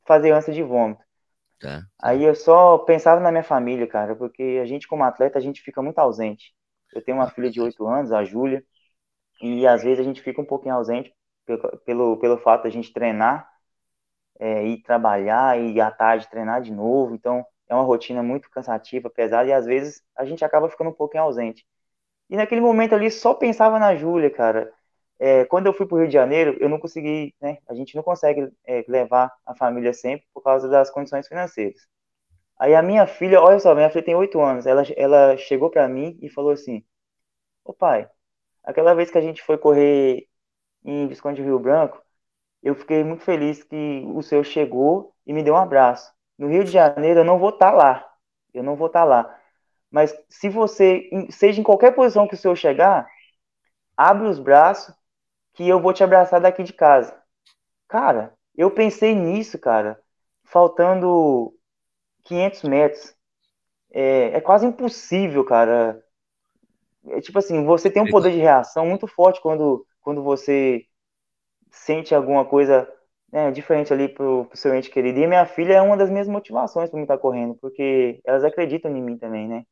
fazer 0.07 0.31
ânsia 0.31 0.53
de 0.53 0.62
vômito. 0.62 1.03
Tá. 1.61 1.83
Aí 2.00 2.23
eu 2.23 2.35
só 2.35 2.79
pensava 2.79 3.21
na 3.21 3.31
minha 3.31 3.43
família, 3.43 3.87
cara, 3.87 4.14
porque 4.14 4.61
a 4.62 4.67
gente 4.67 4.87
como 4.87 5.03
atleta, 5.03 5.38
a 5.38 5.43
gente 5.43 5.61
fica 5.61 5.83
muito 5.83 5.99
ausente. 5.99 6.55
Eu 6.93 7.03
tenho 7.03 7.19
uma 7.19 7.31
filha 7.31 7.50
de 7.50 7.61
8 7.61 7.87
anos, 7.87 8.12
a 8.12 8.25
Júlia, 8.25 8.64
e 9.43 9.67
às 9.67 9.83
vezes 9.83 10.00
a 10.00 10.05
gente 10.05 10.23
fica 10.23 10.41
um 10.41 10.45
pouquinho 10.47 10.75
ausente 10.75 11.14
pelo, 11.47 11.79
pelo, 11.81 12.19
pelo 12.19 12.38
fato 12.38 12.62
de 12.62 12.69
a 12.69 12.73
gente 12.73 12.93
treinar, 12.93 13.49
é, 14.38 14.64
ir 14.67 14.83
trabalhar 14.83 15.59
e 15.61 15.81
à 15.81 15.91
tarde 15.91 16.29
treinar 16.31 16.62
de 16.62 16.73
novo. 16.73 17.14
Então 17.14 17.45
é 17.69 17.75
uma 17.75 17.85
rotina 17.85 18.23
muito 18.23 18.50
cansativa, 18.50 19.11
pesada, 19.11 19.49
e 19.49 19.53
às 19.53 19.67
vezes 19.67 20.03
a 20.17 20.25
gente 20.25 20.45
acaba 20.45 20.69
ficando 20.69 20.91
um 20.91 20.93
pouquinho 20.95 21.25
ausente. 21.25 21.67
E 22.31 22.37
naquele 22.37 22.61
momento 22.61 22.95
ali 22.95 23.11
só 23.11 23.35
pensava 23.35 23.79
na 23.79 23.97
Júlia, 23.97 24.31
cara. 24.31 24.73
É, 25.19 25.45
quando 25.47 25.67
eu 25.67 25.75
fui 25.75 25.87
para 25.87 25.97
o 25.97 25.99
Rio 26.00 26.09
de 26.09 26.14
Janeiro, 26.14 26.57
eu 26.61 26.69
não 26.69 26.79
consegui, 26.81 27.35
né? 27.41 27.59
A 27.69 27.75
gente 27.75 27.95
não 27.97 28.03
consegue 28.03 28.50
é, 28.67 28.85
levar 28.88 29.33
a 29.47 29.55
família 29.57 29.93
sempre 29.93 30.26
por 30.35 30.43
causa 30.43 30.69
das 30.69 30.91
condições 30.91 31.29
financeiras. 31.29 31.87
Aí 32.59 32.75
a 32.75 32.83
minha 32.83 33.07
filha, 33.07 33.41
olha 33.41 33.59
só, 33.59 33.75
minha 33.75 33.91
filha 33.91 34.05
tem 34.05 34.15
oito 34.15 34.41
anos, 34.41 34.67
ela, 34.67 34.83
ela 34.97 35.37
chegou 35.37 35.71
para 35.71 35.89
mim 35.89 36.19
e 36.23 36.29
falou 36.31 36.53
assim: 36.53 36.85
Ô 37.65 37.73
pai, 37.75 38.09
aquela 38.65 38.95
vez 38.95 39.11
que 39.11 39.19
a 39.19 39.21
gente 39.21 39.43
foi 39.43 39.59
correr 39.59 40.29
em 40.85 41.09
Visconde 41.09 41.43
Rio 41.43 41.59
Branco, 41.59 42.03
eu 42.63 42.75
fiquei 42.75 43.05
muito 43.05 43.25
feliz 43.25 43.63
que 43.65 44.05
o 44.15 44.23
senhor 44.23 44.45
chegou 44.45 45.15
e 45.27 45.33
me 45.33 45.43
deu 45.43 45.55
um 45.55 45.59
abraço. 45.59 46.13
No 46.39 46.49
Rio 46.49 46.65
de 46.65 46.71
Janeiro 46.73 47.21
eu 47.21 47.25
não 47.25 47.39
vou 47.39 47.51
estar 47.51 47.73
tá 47.73 47.77
lá, 47.77 48.15
eu 48.55 48.63
não 48.63 48.77
vou 48.77 48.89
estar 48.89 49.01
tá 49.01 49.05
lá. 49.05 49.41
Mas 49.91 50.15
se 50.29 50.49
você, 50.49 51.09
seja 51.31 51.61
em 51.61 51.65
qualquer 51.65 51.95
posição 51.95 52.27
que 52.29 52.35
o 52.35 52.39
senhor 52.39 52.57
chegar, 52.57 53.09
abre 53.97 54.27
os 54.29 54.39
braços 54.39 54.95
que 55.55 55.69
eu 55.69 55.81
vou 55.81 55.93
te 55.93 56.03
abraçar 56.05 56.41
daqui 56.41 56.63
de 56.63 56.73
casa. 56.73 57.17
Cara, 57.89 58.35
eu 58.57 58.71
pensei 58.71 59.15
nisso, 59.15 59.59
cara, 59.59 60.01
faltando 60.45 61.55
500 62.25 62.62
metros. 62.62 63.14
É, 63.93 64.37
é 64.37 64.40
quase 64.40 64.66
impossível, 64.66 65.45
cara. 65.45 66.02
É 67.07 67.21
tipo 67.21 67.38
assim, 67.38 67.64
você 67.64 67.90
tem 67.90 68.02
um 68.02 68.11
poder 68.11 68.33
de 68.33 68.38
reação 68.38 68.87
muito 68.87 69.07
forte 69.07 69.40
quando, 69.40 69.87
quando 70.00 70.23
você 70.23 70.87
sente 71.71 72.14
alguma 72.14 72.45
coisa 72.45 72.88
né, 73.31 73.50
diferente 73.50 73.93
ali 73.93 74.09
pro, 74.09 74.47
pro 74.47 74.57
seu 74.57 74.75
ente 74.75 74.90
querido. 74.90 75.19
E 75.19 75.26
minha 75.26 75.45
filha 75.45 75.75
é 75.75 75.83
uma 75.83 75.97
das 75.97 76.09
minhas 76.09 76.28
motivações 76.28 76.88
para 76.88 76.99
me 76.99 77.04
estar 77.04 77.16
tá 77.16 77.21
correndo, 77.21 77.57
porque 77.61 78.21
elas 78.25 78.45
acreditam 78.45 78.97
em 78.97 79.02
mim 79.02 79.19
também, 79.19 79.49
né? 79.49 79.64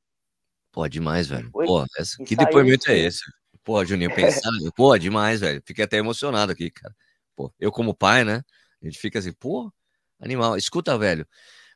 Pô, 0.73 0.89
demais, 0.89 1.29
velho. 1.29 1.51
Pô, 1.53 1.85
essa, 1.97 2.23
que 2.25 2.35
depoimento 2.35 2.91
é 2.91 2.99
esse? 2.99 3.21
Pô, 3.63 3.85
Juninho, 3.85 4.13
pensar. 4.15 4.51
pô, 4.75 4.97
demais, 4.99 5.41
velho. 5.41 5.63
Fiquei 5.65 5.85
até 5.85 5.99
emocionado 5.99 6.51
aqui, 6.51 6.71
cara. 6.71 6.95
Pô, 7.37 7.53
eu 7.61 7.71
como 7.71 7.95
pai, 7.95 8.25
né? 8.25 8.43
A 8.83 8.87
gente 8.87 8.99
fica 8.99 9.19
assim, 9.19 9.33
pô, 9.33 9.73
animal. 10.19 10.57
Escuta, 10.57 10.99
velho. 10.99 11.27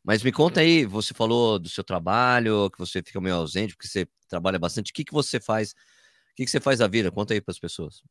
Mas 0.06 0.22
me 0.22 0.30
conta 0.30 0.60
aí, 0.60 0.86
você 0.86 1.12
falou 1.12 1.58
do 1.58 1.68
seu 1.68 1.82
trabalho, 1.82 2.70
que 2.70 2.78
você 2.78 3.02
fica 3.02 3.20
meio 3.20 3.34
ausente, 3.34 3.74
porque 3.74 3.88
você 3.88 4.06
trabalha 4.28 4.56
bastante. 4.56 4.92
O 4.92 4.94
que, 4.94 5.04
que 5.04 5.12
você 5.12 5.40
faz? 5.40 5.72
O 5.72 6.36
que, 6.36 6.44
que 6.44 6.50
você 6.50 6.60
faz 6.60 6.78
da 6.78 6.86
vida? 6.86 7.10
Conta 7.10 7.34
aí 7.34 7.40
para 7.40 7.50
as 7.50 7.58
pessoas. 7.58 8.04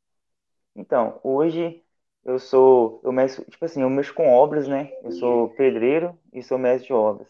Então, 0.76 1.22
hoje 1.24 1.82
eu 2.26 2.38
sou, 2.38 3.00
eu 3.02 3.14
mexo, 3.14 3.46
tipo 3.46 3.64
assim, 3.64 3.82
eu 3.82 3.90
mexo 3.90 4.14
com 4.14 4.28
obras, 4.28 4.68
né? 4.68 4.92
Eu 5.04 5.12
sou 5.14 5.50
pedreiro 5.52 6.20
e 6.34 6.44
sou 6.44 6.58
mestre 6.58 6.88
de 6.88 6.94
obras. 6.94 7.30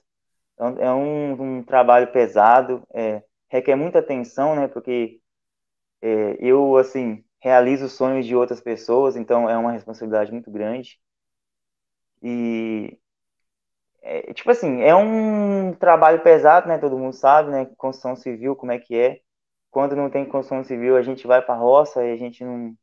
Então, 0.55 0.75
é 0.79 0.91
um, 0.91 1.57
um 1.57 1.63
trabalho 1.63 2.11
pesado, 2.11 2.81
é, 2.91 3.23
requer 3.47 3.75
muita 3.75 3.99
atenção, 3.99 4.55
né? 4.55 4.67
Porque 4.67 5.19
é, 6.01 6.37
eu, 6.39 6.75
assim, 6.77 7.23
realizo 7.39 7.87
sonhos 7.87 8.25
de 8.25 8.35
outras 8.35 8.61
pessoas, 8.61 9.15
então 9.15 9.47
é 9.47 9.55
uma 9.55 9.71
responsabilidade 9.71 10.31
muito 10.31 10.49
grande. 10.49 10.99
E 12.23 12.97
é, 14.05 14.33
tipo 14.33 14.51
assim, 14.51 14.81
é 14.83 14.95
um 14.95 15.73
trabalho 15.73 16.21
pesado, 16.21 16.67
né? 16.67 16.77
Todo 16.77 16.97
mundo 16.97 17.13
sabe, 17.13 17.49
né? 17.51 17.65
Construção 17.77 18.15
civil, 18.15 18.55
como 18.55 18.71
é 18.71 18.79
que 18.79 18.95
é. 18.95 19.21
Quando 19.71 19.95
não 19.95 20.09
tem 20.09 20.25
construção 20.25 20.63
civil, 20.63 20.95
a 20.97 21.01
gente 21.01 21.27
vai 21.27 21.41
para 21.41 21.55
roça 21.55 22.03
e 22.05 22.13
a 22.13 22.17
gente 22.17 22.43
não 22.45 22.75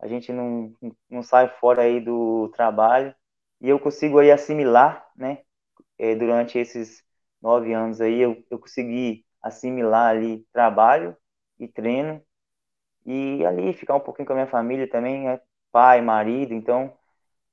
a 0.00 0.08
gente 0.08 0.32
não, 0.32 0.74
não 1.10 1.22
sai 1.22 1.48
fora 1.60 1.82
aí 1.82 2.00
do 2.00 2.48
trabalho. 2.56 3.14
E 3.60 3.68
eu 3.68 3.78
consigo 3.78 4.18
aí 4.18 4.30
assimilar, 4.32 5.06
né? 5.16 5.42
É, 5.98 6.14
durante 6.16 6.58
esses 6.58 7.04
nove 7.42 7.72
anos 7.74 8.00
aí, 8.00 8.20
eu, 8.20 8.42
eu 8.50 8.58
consegui 8.58 9.26
assimilar 9.42 10.10
ali 10.10 10.46
trabalho 10.52 11.16
e 11.58 11.68
treino 11.68 12.22
e 13.06 13.44
ali 13.46 13.72
ficar 13.74 13.96
um 13.96 14.00
pouquinho 14.00 14.26
com 14.26 14.32
a 14.32 14.36
minha 14.36 14.48
família 14.48 14.88
também, 14.88 15.24
né? 15.24 15.40
Pai, 15.72 16.00
marido, 16.00 16.54
então, 16.54 16.96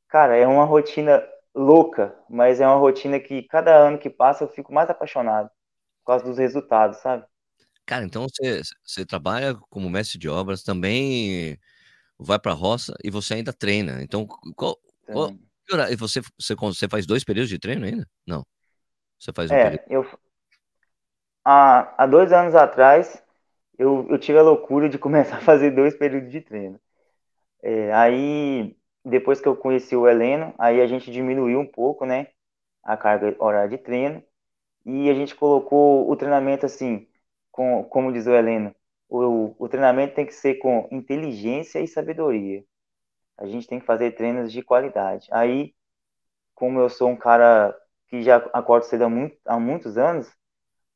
cara, 0.10 0.36
é 0.38 0.48
uma 0.48 0.66
rotina 0.66 1.24
louca, 1.58 2.16
mas 2.30 2.62
é 2.62 2.68
uma 2.68 2.78
rotina 2.78 3.20
que 3.20 3.42
cada 3.44 3.76
ano 3.76 3.98
que 3.98 4.10
passa 4.10 4.44
eu 4.44 4.48
fico 4.48 4.72
mais 4.72 4.90
apaixonado 4.90 5.50
por 6.00 6.14
causa 6.14 6.24
dos 6.24 6.38
resultados, 6.38 6.98
sabe? 7.00 7.26
Cara, 7.86 8.06
então 8.06 8.24
você, 8.24 8.62
você 8.84 9.06
trabalha 9.06 9.56
como 9.70 9.90
mestre 9.90 10.20
de 10.20 10.30
obras, 10.30 10.62
também 10.62 11.58
vai 12.20 12.38
para 12.38 12.52
a 12.52 12.56
roça 12.56 12.94
e 13.04 13.10
você 13.10 13.36
ainda 13.36 13.52
treina. 13.52 14.02
Então, 14.04 14.28
qual, 14.56 14.78
qual 15.06 15.32
e 15.90 15.96
você, 15.96 16.22
você, 16.40 16.56
você 16.56 16.88
faz 16.88 17.06
dois 17.06 17.24
períodos 17.24 17.50
de 17.50 17.60
treino 17.60 17.86
ainda? 17.86 18.08
Não. 18.26 18.46
Você 19.20 19.32
faz 19.34 19.52
um 19.52 19.56
é, 19.56 19.64
período. 19.64 19.84
Eu, 19.90 20.06
há, 21.44 22.04
há 22.04 22.06
dois 22.06 22.32
anos 22.32 22.56
atrás, 22.56 23.22
eu, 23.78 24.08
eu 24.10 24.18
tive 24.18 24.38
a 24.38 24.44
loucura 24.44 24.88
de 24.88 24.98
começar 25.00 25.38
a 25.38 25.42
fazer 25.42 25.72
dois 25.72 25.96
períodos 25.96 26.32
de 26.32 26.42
treino. 26.42 26.80
É, 27.62 27.92
aí 27.94 28.78
depois 29.10 29.42
que 29.42 29.48
eu 29.48 29.56
conheci 29.56 29.96
o 29.96 30.08
Heleno, 30.08 30.54
aí 30.58 30.82
a 30.82 30.88
gente 30.88 31.12
diminuiu 31.12 31.60
um 31.60 31.66
pouco, 31.66 32.06
né, 32.06 32.28
a 32.84 32.98
carga 32.98 33.36
horária 33.40 33.70
de 33.70 33.78
treino 33.78 34.24
e 34.86 35.10
a 35.10 35.14
gente 35.14 35.36
colocou 35.36 36.10
o 36.10 36.16
treinamento 36.16 36.66
assim, 36.66 37.08
com, 37.52 37.84
como 37.86 38.12
diz 38.14 38.28
o 38.28 38.34
Heleno, 38.34 38.76
o, 39.10 39.56
o 39.60 39.70
treinamento 39.70 40.16
tem 40.16 40.26
que 40.26 40.34
ser 40.34 40.56
com 40.56 40.88
inteligência 40.92 41.80
e 41.80 41.88
sabedoria. 41.88 42.64
A 43.38 43.48
gente 43.48 43.68
tem 43.68 43.80
que 43.80 43.86
fazer 43.86 44.12
treinos 44.12 44.52
de 44.52 44.64
qualidade. 44.64 45.28
Aí, 45.32 45.76
como 46.56 46.80
eu 46.80 46.90
sou 46.90 47.10
um 47.10 47.16
cara 47.18 47.76
que 48.08 48.22
já 48.24 48.38
acordo 48.54 48.86
cedo 48.86 49.04
há, 49.06 49.10
muito, 49.10 49.38
há 49.46 49.60
muitos 49.60 49.98
anos, 49.98 50.32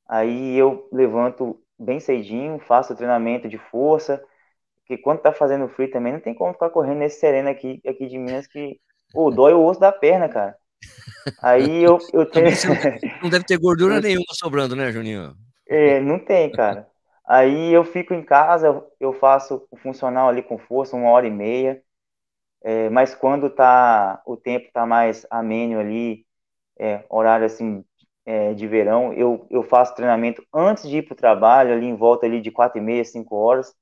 aí 0.08 0.58
eu 0.58 0.89
levanto 0.91 1.62
bem 1.80 2.00
cedinho, 2.00 2.60
faço 2.60 2.96
treinamento 2.96 3.50
de 3.50 3.58
força, 3.58 4.24
porque 4.81 4.97
quando 5.01 5.21
tá 5.21 5.31
fazendo 5.31 5.69
frio 5.69 5.91
também 5.91 6.13
não 6.13 6.19
tem 6.19 6.33
como 6.33 6.53
ficar 6.53 6.69
correndo 6.69 7.00
nesse 7.00 7.19
sereno 7.19 7.50
aqui, 7.50 7.81
aqui 7.88 8.07
de 8.07 8.17
Minas 8.17 8.47
que 8.47 8.79
oh, 9.13 9.29
dói 9.29 9.53
o 9.53 9.63
osso 9.63 9.79
da 9.79 9.91
perna, 9.91 10.27
cara. 10.27 10.55
Aí 11.41 11.83
eu, 11.83 12.00
eu 12.13 12.25
tenho. 12.25 12.50
Não 13.21 13.29
deve 13.29 13.45
ter 13.45 13.57
gordura 13.57 14.00
nenhuma 14.01 14.33
sobrando, 14.33 14.75
né, 14.75 14.91
Juninho? 14.91 15.35
É, 15.67 16.00
não 16.00 16.19
tem, 16.19 16.51
cara. 16.51 16.88
Aí 17.25 17.71
eu 17.71 17.85
fico 17.85 18.13
em 18.13 18.23
casa, 18.23 18.83
eu 19.00 19.13
faço 19.13 19.65
o 19.71 19.77
funcional 19.77 20.27
ali 20.27 20.41
com 20.41 20.57
força, 20.57 20.95
uma 20.95 21.09
hora 21.11 21.27
e 21.27 21.31
meia. 21.31 21.81
É, 22.63 22.89
mas 22.89 23.15
quando 23.15 23.50
tá, 23.50 24.21
o 24.25 24.35
tempo 24.38 24.69
tá 24.73 24.85
mais 24.85 25.25
ameno 25.29 25.79
ali, 25.79 26.25
é, 26.79 27.03
horário 27.09 27.45
assim 27.45 27.83
é, 28.25 28.53
de 28.53 28.67
verão, 28.67 29.13
eu, 29.13 29.47
eu 29.50 29.63
faço 29.63 29.95
treinamento 29.95 30.43
antes 30.53 30.88
de 30.88 30.97
ir 30.97 31.03
para 31.03 31.13
o 31.13 31.17
trabalho, 31.17 31.73
ali 31.73 31.85
em 31.85 31.95
volta 31.95 32.25
ali 32.25 32.41
de 32.41 32.51
quatro 32.51 32.79
e 32.79 32.81
meia, 32.81 33.03
cinco 33.05 33.35
horas. 33.35 33.73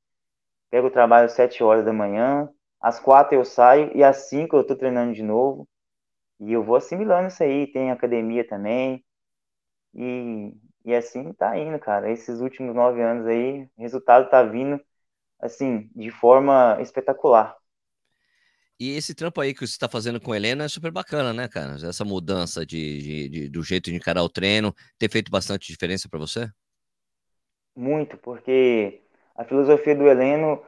Pego 0.70 0.88
o 0.88 0.92
trabalho 0.92 1.26
às 1.26 1.34
sete 1.34 1.64
horas 1.64 1.86
da 1.86 1.94
manhã, 1.94 2.50
às 2.82 3.00
quatro 3.00 3.36
eu 3.36 3.46
saio 3.46 3.92
e 3.96 4.04
às 4.04 4.30
cinco 4.30 4.56
eu 4.58 4.62
estou 4.62 4.78
treinando 4.78 5.14
de 5.14 5.24
novo. 5.24 5.68
E 6.40 6.54
eu 6.54 6.64
vou 6.64 6.76
assimilando 6.78 7.30
isso 7.30 7.44
aí, 7.44 7.68
tem 7.68 7.92
academia 7.92 8.48
também. 8.48 9.04
E, 9.96 10.54
e 10.86 10.96
assim 10.96 11.34
tá 11.34 11.58
indo, 11.58 11.80
cara. 11.80 12.12
Esses 12.12 12.40
últimos 12.42 12.76
nove 12.76 13.02
anos 13.02 13.28
aí, 13.28 13.64
o 13.78 13.82
resultado 13.82 14.30
tá 14.30 14.44
vindo, 14.44 14.80
assim, 15.42 15.90
de 15.96 16.12
forma 16.12 16.78
espetacular. 16.82 17.58
E 18.80 18.92
esse 18.96 19.14
trampo 19.14 19.42
aí 19.42 19.54
que 19.54 19.60
você 19.60 19.74
está 19.74 19.90
fazendo 19.90 20.22
com 20.22 20.32
a 20.32 20.38
Helena 20.38 20.64
é 20.64 20.68
super 20.70 20.92
bacana, 20.92 21.34
né, 21.34 21.48
cara? 21.50 21.76
Essa 21.88 22.06
mudança 22.06 22.66
de, 22.66 23.00
de, 23.02 23.30
de 23.30 23.50
do 23.50 23.62
jeito 23.62 23.90
de 23.90 23.96
encarar 23.98 24.24
o 24.24 24.30
treino, 24.30 24.74
ter 24.98 25.10
feito 25.12 25.30
bastante 25.30 25.68
diferença 25.72 26.08
para 26.10 26.20
você? 26.20 26.50
Muito, 27.76 28.18
porque 28.18 29.02
a 29.40 29.46
filosofia 29.46 29.96
do 29.96 30.08
Heleno, 30.08 30.64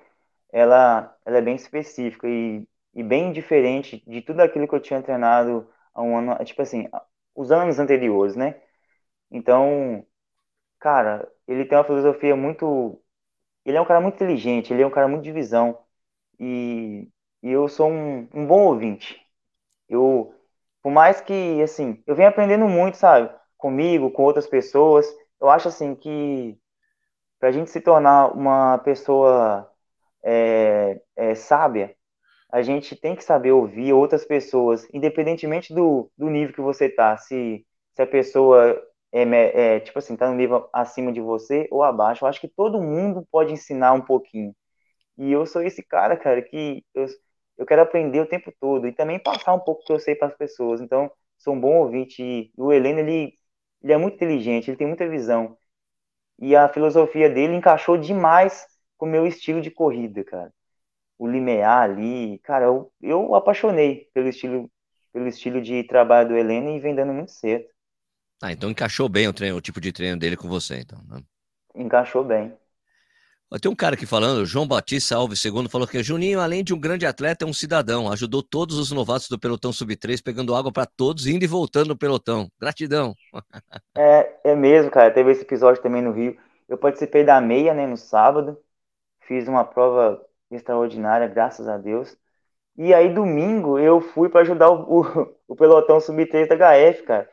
ela, 0.52 1.16
ela 1.26 1.38
é 1.40 1.42
bem 1.42 1.56
específica 1.56 2.28
e, 2.30 2.68
e 2.96 3.04
bem 3.04 3.32
diferente 3.34 4.04
de 4.08 4.22
tudo 4.22 4.42
aquilo 4.42 4.68
que 4.68 4.76
eu 4.76 4.82
tinha 4.82 5.02
treinado 5.04 5.70
há 5.94 6.02
um 6.04 6.18
ano, 6.18 6.44
tipo 6.46 6.62
assim, 6.64 6.88
os 7.36 7.52
anos 7.52 7.80
anteriores, 7.80 8.36
né? 8.36 8.62
Então, 9.32 10.06
cara, 10.80 11.32
ele 11.48 11.66
tem 11.66 11.78
uma 11.78 11.84
filosofia 11.84 12.36
muito. 12.36 13.02
Ele 13.66 13.78
é 13.78 13.82
um 13.82 13.86
cara 13.86 14.02
muito 14.02 14.16
inteligente, 14.16 14.74
ele 14.74 14.84
é 14.84 14.88
um 14.88 14.92
cara 14.92 15.08
muito 15.08 15.24
de 15.24 15.32
visão. 15.32 15.80
E 16.40 17.10
e 17.44 17.52
eu 17.52 17.68
sou 17.70 17.90
um, 17.92 18.28
um 18.34 18.48
bom 18.48 18.66
ouvinte. 18.68 19.22
Eu, 19.90 20.34
por 20.84 20.92
mais 20.92 21.22
que, 21.22 21.62
assim, 21.64 22.04
eu 22.08 22.16
venho 22.16 22.30
aprendendo 22.30 22.68
muito, 22.68 22.98
sabe? 22.98 23.34
Comigo, 23.58 24.12
com 24.12 24.24
outras 24.24 24.48
pessoas. 24.48 25.08
Eu 25.42 25.50
acho, 25.50 25.68
assim, 25.70 25.96
que 25.96 26.60
para 27.42 27.50
a 27.50 27.54
gente 27.54 27.72
se 27.72 27.82
tornar 27.82 28.34
uma 28.36 28.80
pessoa 28.80 29.70
é, 30.24 31.02
é, 31.18 31.36
sábia, 31.36 31.96
a 32.52 32.62
gente 32.62 32.96
tem 32.96 33.16
que 33.16 33.24
saber 33.24 33.52
ouvir 33.54 33.94
outras 33.94 34.26
pessoas, 34.26 34.88
independentemente 34.94 35.74
do, 35.74 36.12
do 36.18 36.30
nível 36.30 36.54
que 36.56 36.62
você 36.62 36.90
tá. 36.90 37.18
Se, 37.18 37.66
se 37.96 38.02
a 38.04 38.08
pessoa 38.08 38.82
é, 39.12 39.76
é, 39.78 39.80
tipo 39.82 40.00
assim, 40.00 40.16
tá 40.18 40.30
no 40.30 40.36
nível 40.36 40.70
acima 40.74 41.12
de 41.14 41.22
você 41.22 41.68
ou 41.72 41.84
abaixo. 41.84 42.26
Eu 42.26 42.30
acho 42.30 42.42
que 42.42 42.48
todo 42.50 42.82
mundo 42.82 43.28
pode 43.32 43.54
ensinar 43.54 43.94
um 43.94 44.02
pouquinho. 44.02 44.56
E 45.18 45.32
eu 45.32 45.46
sou 45.46 45.62
esse 45.64 45.84
cara, 45.84 46.18
cara, 46.18 46.42
que 46.42 46.86
eu, 46.96 47.06
eu 47.58 47.66
quero 47.66 47.82
aprender 47.82 48.20
o 48.22 48.28
tempo 48.28 48.52
todo 48.60 48.88
e 48.88 48.94
também 48.94 49.20
passar 49.20 49.54
um 49.54 49.60
pouco 49.60 49.84
que 49.86 49.94
eu 49.94 50.00
sei 50.00 50.16
para 50.16 50.28
as 50.30 50.36
pessoas. 50.38 50.82
Então, 50.82 51.12
sou 51.38 51.54
um 51.56 51.60
bom 51.62 51.78
ouvinte. 51.80 52.22
E 52.24 52.52
o 52.58 52.72
Heleno, 52.74 53.00
ele, 53.00 53.34
ele 53.84 53.94
é 53.94 53.98
muito 53.98 54.16
inteligente, 54.16 54.70
ele 54.70 54.78
tem 54.78 54.88
muita 54.88 55.08
visão. 55.10 55.58
E 56.42 56.56
a 56.56 56.68
filosofia 56.68 57.30
dele 57.30 57.56
encaixou 57.56 57.98
demais 57.98 58.68
com 58.98 59.06
o 59.06 59.10
meu 59.10 59.28
estilo 59.28 59.62
de 59.62 59.72
corrida, 59.72 60.24
cara. 60.26 60.54
O 61.18 61.28
linear 61.28 61.84
ali, 61.84 62.40
cara, 62.40 62.66
eu, 62.66 62.92
eu 63.02 63.36
apaixonei 63.36 64.10
pelo 64.14 64.28
estilo, 64.30 64.72
pelo 65.14 65.28
estilo 65.28 65.62
de 65.62 65.84
trabalho 65.84 66.30
do 66.30 66.38
Heleno 66.38 66.72
e 66.72 66.80
vem 66.80 66.96
dando 66.96 67.14
muito 67.14 67.32
certo. 67.32 67.72
Ah, 68.42 68.52
então 68.52 68.70
encaixou 68.70 69.08
bem 69.08 69.28
o, 69.28 69.34
treino, 69.34 69.58
o 69.58 69.62
tipo 69.62 69.80
de 69.80 69.92
treino 69.92 70.18
dele 70.18 70.36
com 70.36 70.48
você, 70.48 70.80
então. 70.80 71.00
Né? 71.08 71.22
Encaixou 71.76 72.24
bem. 72.24 72.58
Tem 73.60 73.70
um 73.70 73.76
cara 73.76 73.96
aqui 73.96 74.06
falando, 74.06 74.46
João 74.46 74.66
Batista 74.66 75.18
Alves 75.18 75.44
II, 75.44 75.68
falou 75.70 75.86
que 75.86 76.02
Juninho, 76.02 76.40
além 76.40 76.64
de 76.64 76.74
um 76.74 76.80
grande 76.80 77.06
atleta, 77.06 77.44
é 77.44 77.48
um 77.48 77.52
cidadão. 77.54 78.10
Ajudou 78.10 78.42
todos 78.42 78.78
os 78.78 78.92
novatos 78.92 79.28
do 79.28 79.38
pelotão 79.38 79.74
sub-3, 79.74 80.24
pegando 80.24 80.56
água 80.56 80.72
para 80.72 80.86
todos, 80.86 81.28
indo 81.28 81.44
e 81.44 81.48
voltando 81.48 81.90
no 81.90 81.98
pelotão. 81.98 82.50
Gratidão. 82.60 83.14
É, 83.98 84.52
é 84.52 84.56
mesmo, 84.56 84.90
cara. 84.90 85.12
Teve 85.12 85.32
esse 85.32 85.42
episódio 85.42 85.84
também 85.84 86.02
no 86.02 86.14
Rio. 86.14 86.38
Eu 86.70 86.78
participei 86.78 87.26
da 87.26 87.42
meia, 87.42 87.74
né, 87.74 87.86
no 87.86 87.98
sábado. 87.98 88.58
Fiz 89.28 89.50
uma 89.50 89.66
prova 89.66 90.26
extraordinária, 90.50 91.28
graças 91.28 91.68
a 91.68 91.78
Deus. 91.78 92.16
E 92.78 92.94
aí, 92.94 93.14
domingo, 93.14 93.78
eu 93.78 94.00
fui 94.00 94.30
para 94.30 94.42
ajudar 94.42 94.70
o, 94.70 95.02
o, 95.02 95.36
o 95.50 95.56
pelotão 95.58 96.00
sub-3 96.00 96.48
da 96.48 96.56
HF, 96.56 97.04
cara. 97.04 97.30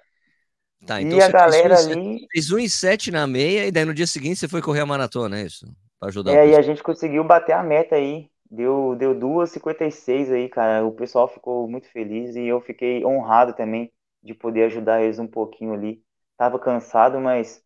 Tá, 0.84 1.00
então 1.00 1.16
e 1.16 1.22
a 1.22 1.28
galera 1.28 1.76
fez 1.76 1.86
um 1.86 1.92
ali. 1.92 2.26
Fez 2.32 2.50
1 2.50 2.58
e 2.58 2.68
7 2.68 3.10
na 3.12 3.26
meia, 3.26 3.66
e 3.66 3.70
daí 3.70 3.84
no 3.84 3.94
dia 3.94 4.06
seguinte 4.06 4.40
você 4.40 4.48
foi 4.48 4.60
correr 4.60 4.80
a 4.80 4.86
maratona, 4.86 5.38
é 5.38 5.44
isso? 5.44 5.66
Para 5.98 6.08
ajudar. 6.08 6.32
É, 6.32 6.48
e 6.48 6.56
a 6.56 6.62
gente 6.62 6.82
conseguiu 6.82 7.24
bater 7.24 7.52
a 7.52 7.62
meta 7.62 7.96
aí. 7.96 8.30
Deu, 8.50 8.96
deu 8.96 9.14
2,56 9.14 10.32
aí, 10.32 10.48
cara. 10.48 10.86
O 10.86 10.92
pessoal 10.92 11.28
ficou 11.28 11.68
muito 11.68 11.90
feliz 11.90 12.34
e 12.34 12.46
eu 12.46 12.60
fiquei 12.60 13.04
honrado 13.04 13.52
também 13.52 13.92
de 14.22 14.34
poder 14.34 14.64
ajudar 14.64 15.02
eles 15.02 15.18
um 15.18 15.26
pouquinho 15.26 15.74
ali. 15.74 16.02
Tava 16.36 16.58
cansado, 16.58 17.20
mas 17.20 17.62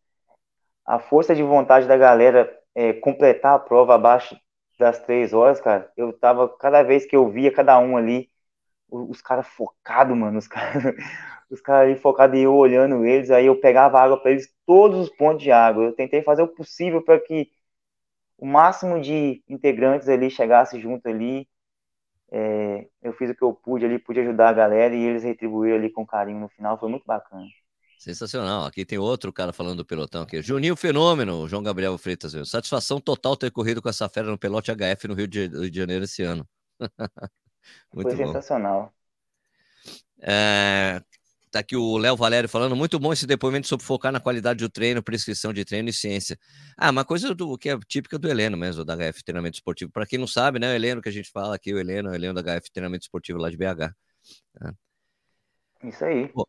a 0.85 0.99
força 0.99 1.35
de 1.35 1.43
vontade 1.43 1.87
da 1.87 1.97
galera 1.97 2.51
é, 2.75 2.93
completar 2.93 3.55
a 3.55 3.59
prova 3.59 3.95
abaixo 3.95 4.37
das 4.77 4.99
três 4.99 5.33
horas, 5.33 5.61
cara, 5.61 5.91
eu 5.95 6.11
tava, 6.13 6.49
cada 6.49 6.83
vez 6.83 7.05
que 7.05 7.15
eu 7.15 7.29
via 7.29 7.51
cada 7.53 7.77
um 7.79 7.95
ali, 7.95 8.29
os, 8.89 9.21
caras 9.21 9.47
focados, 9.47 10.17
mano, 10.17 10.37
os 10.39 10.47
caras 10.49 10.95
os 11.49 11.61
caras 11.61 11.89
ali 11.89 11.99
focados 11.99 12.37
e 12.37 12.43
eu 12.43 12.55
olhando 12.55 13.05
eles, 13.05 13.29
aí 13.29 13.45
eu 13.45 13.59
pegava 13.59 13.99
água 13.99 14.19
para 14.19 14.31
eles, 14.31 14.51
todos 14.65 14.99
os 14.99 15.09
pontos 15.09 15.43
de 15.43 15.51
água. 15.51 15.83
Eu 15.83 15.93
tentei 15.93 16.21
fazer 16.23 16.41
o 16.41 16.47
possível 16.47 17.01
para 17.03 17.19
que 17.19 17.51
o 18.43 18.45
máximo 18.45 18.99
de 18.99 19.41
integrantes 19.47 20.09
ali 20.09 20.29
chegasse 20.29 20.77
junto 20.77 21.07
ali. 21.07 21.47
É, 22.29 22.85
eu 23.01 23.13
fiz 23.13 23.29
o 23.29 23.35
que 23.35 23.41
eu 23.41 23.53
pude 23.53 23.85
ali, 23.85 23.97
pude 23.97 24.19
ajudar 24.19 24.49
a 24.49 24.53
galera 24.53 24.93
e 24.93 25.01
eles 25.01 25.23
retribuíram 25.23 25.77
ali 25.77 25.89
com 25.89 26.05
carinho 26.05 26.41
no 26.41 26.49
final, 26.49 26.77
foi 26.77 26.89
muito 26.89 27.05
bacana. 27.05 27.45
Sensacional. 27.97 28.65
Aqui 28.65 28.83
tem 28.83 28.97
outro 28.97 29.31
cara 29.31 29.53
falando 29.53 29.77
do 29.77 29.85
pelotão 29.85 30.23
aqui. 30.23 30.41
Juninho 30.41 30.75
Fenômeno, 30.75 31.47
João 31.47 31.63
Gabriel 31.63 31.97
Freitas. 31.97 32.33
Satisfação 32.49 32.99
total 32.99 33.37
ter 33.37 33.49
corrido 33.49 33.81
com 33.81 33.87
essa 33.87 34.09
fera 34.09 34.27
no 34.27 34.37
pelote 34.37 34.69
HF 34.71 35.07
no 35.07 35.13
Rio 35.13 35.25
de, 35.27 35.49
Janeiro 35.73 36.03
esse 36.03 36.21
ano. 36.21 36.45
muito 37.95 38.09
foi 38.09 38.17
bom. 38.17 38.25
sensacional. 38.25 38.93
É, 40.21 41.01
Tá 41.53 41.59
aqui 41.59 41.75
o 41.75 41.99
Léo 41.99 42.17
Valério 42.17 42.49
falando, 42.49 42.75
muito 42.75 42.97
bom 42.97 43.13
esse 43.13 43.27
depoimento 43.27 43.67
sobre 43.67 43.85
focar 43.85 44.11
na 44.11 44.19
qualidade 44.19 44.57
do 44.57 44.67
treino, 44.67 45.03
prescrição 45.03 45.53
de 45.53 45.63
treino 45.63 45.87
e 45.87 45.93
ciência. 45.93 46.35
Ah, 46.75 46.89
uma 46.89 47.05
coisa 47.05 47.35
do, 47.35 47.55
que 47.59 47.69
é 47.69 47.77
típica 47.87 48.17
do 48.17 48.27
Heleno 48.27 48.57
mesmo, 48.57 48.83
da 48.83 48.95
HF 48.95 49.23
Treinamento 49.23 49.57
Esportivo. 49.57 49.91
Para 49.91 50.07
quem 50.07 50.17
não 50.17 50.25
sabe, 50.25 50.57
né, 50.57 50.71
o 50.71 50.75
Heleno 50.75 50.99
que 50.99 51.09
a 51.09 51.11
gente 51.11 51.29
fala 51.29 51.53
aqui, 51.53 51.71
o 51.71 51.77
Heleno, 51.77 52.09
o 52.09 52.15
Heleno 52.15 52.33
da 52.33 52.59
HF 52.59 52.71
Treinamento 52.71 53.03
Esportivo 53.03 53.37
lá 53.37 53.51
de 53.51 53.57
BH. 53.57 53.93
Tá? 54.59 54.73
Isso 55.83 56.03
aí. 56.03 56.31
Ô, 56.33 56.43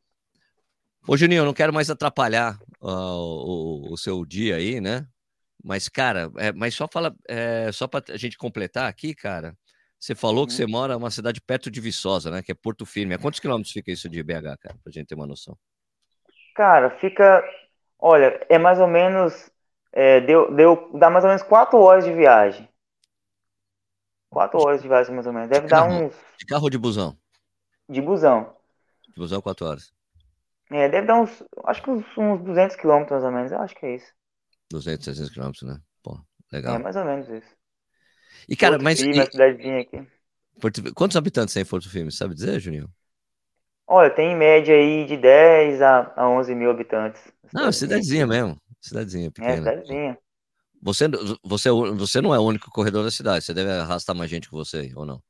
ô 1.06 1.16
Juninho, 1.18 1.40
eu 1.40 1.44
não 1.44 1.52
quero 1.52 1.74
mais 1.74 1.90
atrapalhar 1.90 2.58
uh, 2.80 2.88
o, 2.88 3.92
o, 3.92 3.98
seu 3.98 4.24
dia 4.24 4.56
aí, 4.56 4.80
né? 4.80 5.06
Mas, 5.62 5.86
cara, 5.86 6.32
é, 6.38 6.50
mas 6.50 6.74
só 6.74 6.88
fala, 6.90 7.14
é, 7.28 7.70
só 7.72 7.86
para 7.86 8.02
a 8.08 8.16
gente 8.16 8.38
completar 8.38 8.88
aqui, 8.88 9.14
cara, 9.14 9.54
você 10.04 10.14
falou 10.14 10.40
uhum. 10.40 10.46
que 10.46 10.52
você 10.52 10.66
mora 10.66 10.98
uma 10.98 11.10
cidade 11.10 11.40
perto 11.40 11.70
de 11.70 11.80
Viçosa, 11.80 12.30
né? 12.30 12.42
Que 12.42 12.52
é 12.52 12.54
Porto 12.54 12.84
Firme. 12.84 13.14
A 13.14 13.18
quantos 13.18 13.40
quilômetros 13.40 13.72
fica 13.72 13.90
isso 13.90 14.06
de 14.06 14.22
BH, 14.22 14.58
cara? 14.60 14.76
Pra 14.82 14.92
gente 14.92 15.06
ter 15.06 15.14
uma 15.14 15.26
noção. 15.26 15.56
Cara, 16.54 16.90
fica. 16.98 17.42
Olha, 17.98 18.38
é 18.50 18.58
mais 18.58 18.78
ou 18.78 18.86
menos. 18.86 19.50
É, 19.90 20.20
deu, 20.20 20.54
deu, 20.54 20.90
dá 20.92 21.08
mais 21.08 21.24
ou 21.24 21.28
menos 21.28 21.42
quatro 21.42 21.78
horas 21.78 22.04
de 22.04 22.12
viagem. 22.12 22.68
Quatro 24.28 24.60
horas 24.60 24.82
de 24.82 24.88
viagem, 24.88 25.14
mais 25.14 25.26
ou 25.26 25.32
menos. 25.32 25.48
Deve 25.48 25.64
de 25.64 25.70
dar 25.70 25.88
carro, 25.88 26.04
uns. 26.04 26.14
De 26.38 26.44
carro 26.44 26.64
ou 26.64 26.70
de 26.70 26.76
busão? 26.76 27.16
De 27.88 28.02
busão. 28.02 28.54
De 29.08 29.14
busão, 29.14 29.40
quatro 29.40 29.64
horas. 29.64 29.90
É, 30.70 30.86
deve 30.86 31.06
dar 31.06 31.18
uns. 31.18 31.42
Acho 31.64 31.82
que 31.82 31.90
uns, 31.90 32.04
uns 32.18 32.42
200 32.42 32.76
quilômetros, 32.76 33.22
mais 33.22 33.24
ou 33.24 33.32
menos. 33.32 33.52
Eu 33.52 33.60
acho 33.62 33.74
que 33.74 33.86
é 33.86 33.94
isso. 33.94 34.12
200, 34.70 35.02
300 35.02 35.32
quilômetros, 35.32 35.62
né? 35.62 35.80
Pô, 36.02 36.20
legal. 36.52 36.74
É 36.74 36.78
mais 36.78 36.94
ou 36.94 37.06
menos 37.06 37.26
isso. 37.30 37.53
E, 38.48 38.57
cara, 38.57 38.78
mas. 38.78 39.00
E... 39.00 39.12
cidadezinha 39.30 39.80
aqui. 39.80 40.07
Porto... 40.61 40.94
Quantos 40.94 41.16
habitantes 41.16 41.54
tem 41.54 41.62
em 41.62 41.66
Porto 41.66 41.90
Firme? 41.90 42.12
Sabe 42.12 42.35
dizer, 42.35 42.61
Juninho? 42.61 42.88
Olha, 43.87 44.11
tem 44.11 44.33
em 44.33 44.37
média 44.37 44.74
aí 44.74 45.04
de 45.04 45.16
10 45.16 45.83
a, 45.83 46.12
a 46.16 46.28
11 46.28 46.54
mil 46.54 46.70
habitantes. 46.70 47.20
Não, 47.52 47.70
cidadezinha 47.70 48.26
mesmo. 48.26 48.59
Cidadezinha 48.80 49.26
é, 49.26 49.30
pequena. 49.30 49.52
É, 49.52 49.59
cidadezinha. 49.59 50.18
Você, 50.83 51.07
você, 51.42 51.70
você 51.70 52.20
não 52.20 52.35
é 52.35 52.38
o 52.38 52.42
único 52.42 52.70
corredor 52.70 53.04
da 53.04 53.11
cidade, 53.11 53.44
você 53.44 53.54
deve 53.54 53.70
arrastar 53.70 54.14
mais 54.14 54.30
gente 54.30 54.48
que 54.48 54.54
você, 54.54 54.92
ou 54.94 55.07
não? 55.07 55.22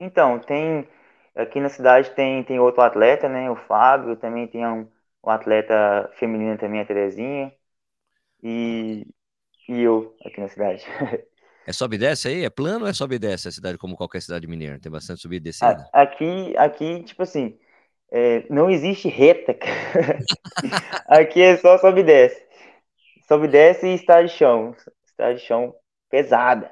Então, 0.00 0.38
tem. 0.38 0.88
Aqui 1.34 1.60
na 1.60 1.68
cidade 1.68 2.10
tem, 2.12 2.42
tem 2.42 2.58
outro 2.58 2.80
atleta, 2.82 3.28
né? 3.28 3.50
O 3.50 3.56
Fábio, 3.56 4.16
também 4.16 4.48
tem 4.48 4.66
um, 4.66 4.88
um 5.24 5.30
atleta 5.30 6.10
feminino 6.18 6.58
também, 6.58 6.80
a 6.80 6.86
Terezinha. 6.86 7.52
E, 8.42 9.06
e 9.68 9.80
eu 9.82 10.16
aqui 10.24 10.40
na 10.40 10.48
cidade. 10.48 10.84
É 11.68 11.72
sobe 11.74 11.96
e 11.96 11.98
desce 11.98 12.28
aí? 12.28 12.46
É 12.46 12.48
plano 12.48 12.86
ou 12.86 12.90
é 12.90 12.94
sobe 12.94 13.16
e 13.16 13.18
desce 13.18 13.46
a 13.46 13.52
cidade 13.52 13.76
como 13.76 13.94
qualquer 13.94 14.22
cidade 14.22 14.46
mineira? 14.46 14.80
Tem 14.80 14.90
bastante 14.90 15.20
subida 15.20 15.46
e 15.46 15.50
descida? 15.50 15.86
Aqui, 15.92 16.56
aqui 16.56 17.02
tipo 17.02 17.22
assim, 17.22 17.58
é, 18.10 18.46
não 18.48 18.70
existe 18.70 19.06
reta. 19.06 19.52
aqui 21.06 21.42
é 21.42 21.58
só 21.58 21.76
sobe 21.76 22.00
e 22.00 22.04
desce. 22.04 22.42
Sobe 23.28 23.48
e 23.48 23.50
desce 23.50 23.86
e 23.86 23.94
estrada 23.94 24.26
de 24.26 24.32
chão. 24.32 24.74
Estrada 25.04 25.34
de 25.34 25.42
chão 25.42 25.74
pesada. 26.08 26.70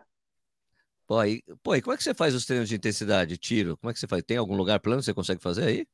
Pô, 1.07 1.23
e, 1.25 1.45
pô, 1.63 1.77
e 1.77 1.83
como 1.83 1.93
é 1.93 1.99
que 1.99 2.03
você 2.03 2.15
faz 2.15 2.35
os 2.35 2.47
treinos 2.47 2.67
de 2.67 2.77
intensidade, 2.77 3.37
tiro? 3.37 3.77
Como 3.77 3.91
é 3.91 3.93
que 3.93 4.01
você 4.01 4.09
faz? 4.09 4.23
Tem 4.23 4.39
algum 4.39 4.57
lugar 4.57 4.81
plano 4.81 5.01
que 5.01 5.05
você 5.05 5.13
consegue 5.13 5.43
fazer 5.43 5.65
aí? 5.65 5.87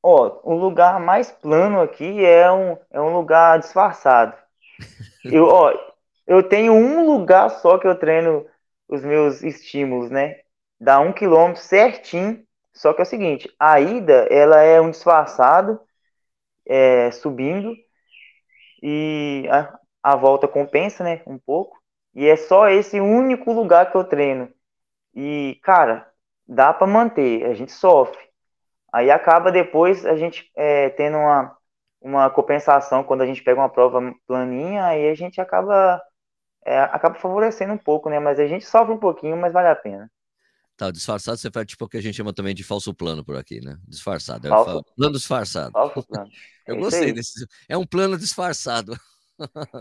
Ó, 0.00 0.40
o 0.44 0.54
lugar 0.54 1.00
mais 1.00 1.32
plano 1.32 1.80
aqui 1.80 2.24
é 2.24 2.48
um, 2.52 2.78
é 2.88 3.00
um 3.00 3.12
lugar 3.12 3.58
disfarçado. 3.58 4.32
eu, 5.24 5.44
ó, 5.44 5.87
eu 6.28 6.42
tenho 6.48 6.74
um 6.74 7.06
lugar 7.06 7.50
só 7.50 7.78
que 7.78 7.88
eu 7.88 7.98
treino 7.98 8.46
os 8.88 9.02
meus 9.04 9.42
estímulos, 9.42 10.10
né? 10.10 10.40
Dá 10.80 11.00
um 11.00 11.12
quilômetro 11.12 11.62
certinho. 11.62 12.44
Só 12.74 12.92
que 12.94 13.00
é 13.00 13.04
o 13.04 13.06
seguinte, 13.06 13.52
a 13.58 13.80
ida, 13.80 14.28
ela 14.30 14.62
é 14.62 14.80
um 14.80 14.90
disfarçado, 14.90 15.80
é, 16.66 17.10
subindo, 17.10 17.74
e 18.82 19.48
a, 19.50 19.78
a 20.02 20.16
volta 20.16 20.46
compensa, 20.48 21.02
né? 21.04 21.22
Um 21.26 21.38
pouco. 21.38 21.78
E 22.14 22.26
é 22.28 22.36
só 22.36 22.68
esse 22.68 23.00
único 23.00 23.52
lugar 23.52 23.90
que 23.90 23.96
eu 23.96 24.04
treino. 24.04 24.52
E, 25.14 25.58
cara, 25.62 26.10
dá 26.46 26.72
para 26.74 26.86
manter, 26.86 27.44
a 27.46 27.54
gente 27.54 27.72
sofre. 27.72 28.18
Aí 28.92 29.10
acaba 29.10 29.52
depois 29.52 30.06
a 30.06 30.16
gente 30.16 30.50
é, 30.56 30.90
tendo 30.90 31.18
uma, 31.18 31.56
uma 32.00 32.30
compensação 32.30 33.04
quando 33.04 33.22
a 33.22 33.26
gente 33.26 33.42
pega 33.42 33.60
uma 33.60 33.68
prova 33.68 34.00
planinha, 34.26 34.86
aí 34.86 35.08
a 35.10 35.14
gente 35.14 35.40
acaba 35.40 36.02
é, 36.68 36.80
acaba 36.80 37.14
favorecendo 37.14 37.72
um 37.72 37.78
pouco, 37.78 38.10
né? 38.10 38.18
Mas 38.20 38.38
a 38.38 38.46
gente 38.46 38.66
sofre 38.66 38.92
um 38.92 38.98
pouquinho, 38.98 39.36
mas 39.36 39.52
vale 39.52 39.68
a 39.68 39.76
pena. 39.76 40.10
Tá, 40.76 40.90
disfarçado 40.90 41.38
você 41.38 41.50
faz 41.50 41.66
tipo 41.66 41.86
o 41.86 41.88
que 41.88 41.96
a 41.96 42.00
gente 42.00 42.14
chama 42.14 42.32
também 42.32 42.54
de 42.54 42.62
falso 42.62 42.94
plano 42.94 43.24
por 43.24 43.36
aqui, 43.36 43.60
né? 43.64 43.76
Disfarçado. 43.88 44.46
É 44.46 44.50
falso, 44.50 44.84
plano 44.94 45.12
disfarçado. 45.14 45.72
Falso 45.72 46.06
plano. 46.06 46.30
Eu 46.66 46.76
é 46.76 46.78
gostei 46.78 47.12
desse. 47.12 47.46
É 47.68 47.76
um 47.76 47.86
plano 47.86 48.18
disfarçado. 48.18 48.96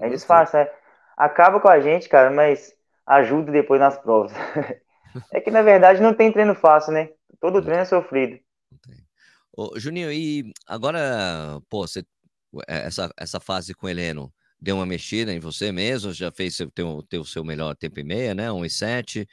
É 0.02 0.10
disfarçado. 0.10 0.70
É. 0.70 0.74
Acaba 1.18 1.60
com 1.60 1.68
a 1.68 1.80
gente, 1.80 2.08
cara, 2.08 2.32
mas 2.32 2.74
ajuda 3.06 3.52
depois 3.52 3.80
nas 3.80 3.98
provas. 3.98 4.32
É 5.34 5.42
que 5.42 5.50
na 5.50 5.64
verdade 5.64 6.00
não 6.00 6.14
tem 6.14 6.32
treino 6.32 6.54
fácil, 6.54 6.94
né? 6.94 7.10
Todo 7.40 7.62
treino 7.62 7.82
é 7.82 7.86
sofrido. 7.86 8.40
Ô, 9.52 9.72
Juninho, 9.80 10.12
e 10.12 10.54
agora, 10.68 11.60
pô, 11.68 11.88
você, 11.88 12.04
é, 12.68 12.86
essa, 12.86 13.10
essa 13.18 13.40
fase 13.40 13.74
com 13.74 13.88
o 13.88 13.90
Heleno 13.90 14.32
deu 14.60 14.76
uma 14.78 14.86
mexida 14.86 15.34
em 15.34 15.40
você 15.40 15.72
mesmo? 15.72 16.14
Já 16.14 16.32
fez 16.32 16.58
ter 17.10 17.20
o 17.20 17.26
seu 17.26 17.44
melhor 17.44 17.76
tempo 17.76 18.00
e 18.00 18.04
meia, 18.04 18.34
né? 18.36 18.52
1 18.52 18.66
e 18.66 18.70
7. 18.70 19.28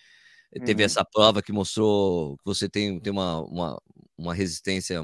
Teve 0.64 0.82
uhum. 0.82 0.86
essa 0.86 1.04
prova 1.04 1.42
que 1.42 1.52
mostrou 1.52 2.36
que 2.38 2.44
você 2.44 2.68
tem, 2.68 3.00
tem 3.00 3.12
uma, 3.12 3.40
uma, 3.42 3.82
uma 4.18 4.34
resistência 4.34 5.02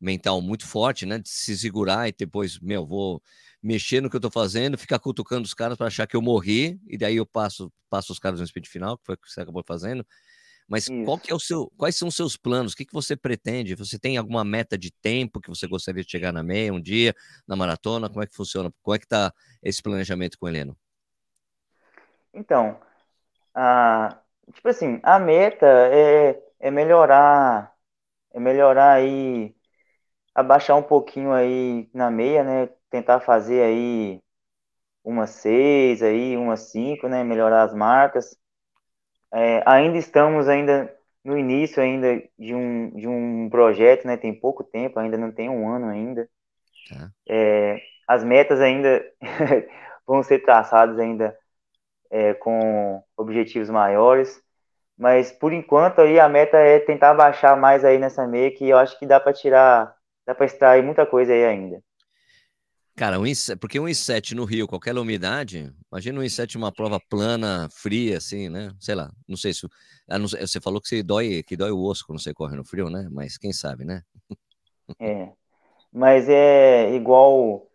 mental 0.00 0.40
muito 0.42 0.66
forte, 0.66 1.06
né? 1.06 1.18
De 1.18 1.28
se 1.28 1.56
segurar 1.58 2.08
e 2.08 2.14
depois, 2.16 2.58
meu, 2.60 2.86
vou 2.86 3.22
mexer 3.62 4.00
no 4.00 4.08
que 4.10 4.16
eu 4.16 4.20
tô 4.20 4.30
fazendo, 4.30 4.78
ficar 4.78 4.98
cutucando 5.00 5.44
os 5.44 5.54
caras 5.54 5.76
para 5.76 5.88
achar 5.88 6.06
que 6.06 6.16
eu 6.16 6.22
morri, 6.22 6.80
e 6.88 6.96
daí 6.98 7.16
eu 7.16 7.26
passo, 7.26 7.72
passo 7.90 8.12
os 8.12 8.18
caras 8.18 8.40
no 8.40 8.46
speed 8.46 8.66
final, 8.66 8.96
que 8.98 9.04
foi 9.06 9.14
o 9.16 9.18
que 9.18 9.30
você 9.30 9.40
acabou 9.40 9.64
fazendo. 9.66 10.06
Mas 10.68 10.90
qual 11.02 11.18
que 11.18 11.30
é 11.30 11.34
o 11.34 11.38
seu, 11.40 11.70
quais 11.76 11.96
são 11.96 12.08
os 12.08 12.16
seus 12.16 12.36
planos? 12.36 12.72
O 12.72 12.76
que, 12.76 12.84
que 12.84 12.92
você 12.92 13.16
pretende? 13.16 13.74
Você 13.76 13.98
tem 13.98 14.16
alguma 14.16 14.44
meta 14.44 14.76
de 14.76 14.90
tempo 14.90 15.40
que 15.40 15.48
você 15.48 15.66
gostaria 15.66 16.02
de 16.04 16.10
chegar 16.10 16.32
na 16.32 16.42
meia 16.42 16.72
um 16.72 16.80
dia, 16.80 17.14
na 17.46 17.54
maratona? 17.56 18.08
Como 18.08 18.22
é 18.22 18.26
que 18.26 18.34
funciona? 18.34 18.72
Como 18.82 18.94
é 18.94 18.98
que 18.98 19.06
tá 19.06 19.32
esse 19.62 19.82
planejamento 19.82 20.38
com 20.38 20.46
o 20.46 20.48
Heleno? 20.48 20.76
Então, 22.32 22.78
a, 23.54 24.18
tipo 24.52 24.68
assim, 24.68 25.00
a 25.02 25.18
meta 25.18 25.66
é, 25.66 26.42
é 26.60 26.70
melhorar, 26.70 27.74
é 28.32 28.40
melhorar 28.40 28.94
aí, 28.94 29.54
abaixar 30.34 30.76
um 30.78 30.82
pouquinho 30.82 31.32
aí 31.32 31.90
na 31.94 32.10
meia, 32.10 32.44
né? 32.44 32.68
Tentar 32.90 33.20
fazer 33.20 33.62
aí 33.62 34.22
umas 35.04 35.30
seis 35.30 36.02
aí, 36.02 36.36
umas 36.36 36.70
cinco, 36.72 37.08
né? 37.08 37.24
Melhorar 37.24 37.64
as 37.64 37.74
marcas. 37.74 38.36
É, 39.32 39.62
ainda 39.66 39.98
estamos 39.98 40.48
ainda 40.48 40.94
no 41.24 41.36
início 41.36 41.82
ainda 41.82 42.22
de 42.38 42.54
um, 42.54 42.90
de 42.90 43.08
um 43.08 43.48
projeto, 43.50 44.06
né? 44.06 44.16
Tem 44.16 44.32
pouco 44.32 44.62
tempo, 44.62 44.98
ainda 44.98 45.18
não 45.18 45.32
tem 45.32 45.48
um 45.50 45.68
ano 45.68 45.86
ainda. 45.86 46.28
Tá. 46.88 47.10
É, 47.28 47.80
as 48.06 48.22
metas 48.22 48.60
ainda 48.60 49.04
vão 50.06 50.22
ser 50.22 50.40
traçadas 50.40 50.98
ainda 50.98 51.36
é, 52.10 52.34
com 52.34 53.02
objetivos 53.16 53.68
maiores. 53.68 54.40
Mas 54.96 55.32
por 55.32 55.52
enquanto 55.52 56.00
aí 56.00 56.18
a 56.18 56.28
meta 56.28 56.56
é 56.58 56.78
tentar 56.78 57.14
baixar 57.14 57.56
mais 57.56 57.84
aí 57.84 57.98
nessa 57.98 58.26
meia, 58.26 58.50
que 58.50 58.68
eu 58.68 58.78
acho 58.78 58.98
que 58.98 59.06
dá 59.06 59.20
para 59.20 59.32
tirar, 59.32 59.94
dá 60.26 60.34
para 60.34 60.46
extrair 60.46 60.82
muita 60.82 61.04
coisa 61.04 61.32
aí 61.32 61.44
ainda. 61.44 61.82
Cara, 62.96 63.20
um 63.20 63.24
porque 63.60 63.78
um 63.78 63.84
1,7 63.84 64.34
no 64.34 64.46
Rio, 64.46 64.66
qualquer 64.66 64.96
umidade, 64.96 65.70
imagina 65.92 66.18
um 66.18 66.22
1,7 66.22 66.56
uma 66.56 66.72
prova 66.72 66.98
plana, 66.98 67.68
fria, 67.70 68.16
assim, 68.16 68.48
né? 68.48 68.70
Sei 68.80 68.94
lá, 68.94 69.12
não 69.28 69.36
sei 69.36 69.52
se. 69.52 69.68
Você 70.40 70.58
falou 70.62 70.80
que 70.80 70.88
você 70.88 71.02
dói, 71.02 71.42
que 71.42 71.58
dói 71.58 71.70
o 71.70 71.82
osso 71.82 72.06
quando 72.06 72.22
você 72.22 72.32
corre 72.32 72.56
no 72.56 72.64
frio, 72.64 72.88
né? 72.88 73.06
Mas 73.12 73.36
quem 73.36 73.52
sabe, 73.52 73.84
né? 73.84 74.00
É. 74.98 75.30
Mas 75.92 76.26
é 76.26 76.94
igual. 76.94 77.70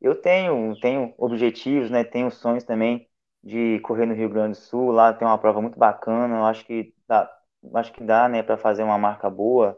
Eu 0.00 0.14
tenho, 0.14 0.78
tenho 0.80 1.12
objetivos, 1.18 1.90
né? 1.90 2.04
Tenho 2.04 2.30
sonhos 2.30 2.62
também 2.62 3.08
de 3.42 3.80
correr 3.80 4.06
no 4.06 4.14
Rio 4.14 4.30
Grande 4.30 4.56
do 4.56 4.62
Sul. 4.62 4.92
Lá 4.92 5.12
tem 5.12 5.26
uma 5.26 5.36
prova 5.38 5.60
muito 5.60 5.78
bacana. 5.78 6.36
Eu 6.36 6.44
acho 6.44 6.64
que 6.64 6.94
dá, 7.08 7.28
acho 7.74 7.92
que 7.92 8.04
dá, 8.04 8.28
né, 8.28 8.42
para 8.42 8.56
fazer 8.56 8.84
uma 8.84 8.96
marca 8.96 9.28
boa. 9.28 9.76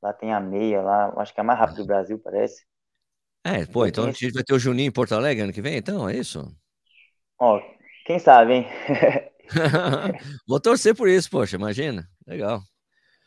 Lá 0.00 0.12
tem 0.12 0.32
a 0.32 0.38
meia, 0.38 0.80
lá, 0.80 1.12
acho 1.16 1.34
que 1.34 1.40
é 1.40 1.42
a 1.42 1.44
mais 1.44 1.58
rápida 1.58 1.82
do 1.82 1.86
Brasil, 1.86 2.20
parece. 2.20 2.64
É, 3.46 3.64
pô, 3.64 3.86
então 3.86 4.04
a 4.04 4.10
gente 4.10 4.32
vai 4.32 4.42
ter 4.42 4.54
o 4.54 4.58
Juninho 4.58 4.88
em 4.88 4.92
Porto 4.92 5.14
Alegre 5.14 5.44
ano 5.44 5.52
que 5.52 5.62
vem, 5.62 5.76
então, 5.76 6.08
é 6.08 6.16
isso? 6.16 6.52
Ó, 7.38 7.60
quem 8.04 8.18
sabe, 8.18 8.54
hein? 8.54 8.66
Vou 10.48 10.58
torcer 10.58 10.96
por 10.96 11.08
isso, 11.08 11.30
poxa, 11.30 11.54
imagina. 11.54 12.08
Legal. 12.26 12.60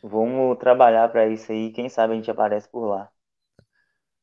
Vamos 0.03 0.57
trabalhar 0.57 1.07
para 1.07 1.29
isso 1.29 1.49
aí, 1.53 1.71
quem 1.71 1.87
sabe 1.87 2.13
a 2.13 2.15
gente 2.17 2.29
aparece 2.29 2.69
por 2.69 2.85
lá. 2.85 3.09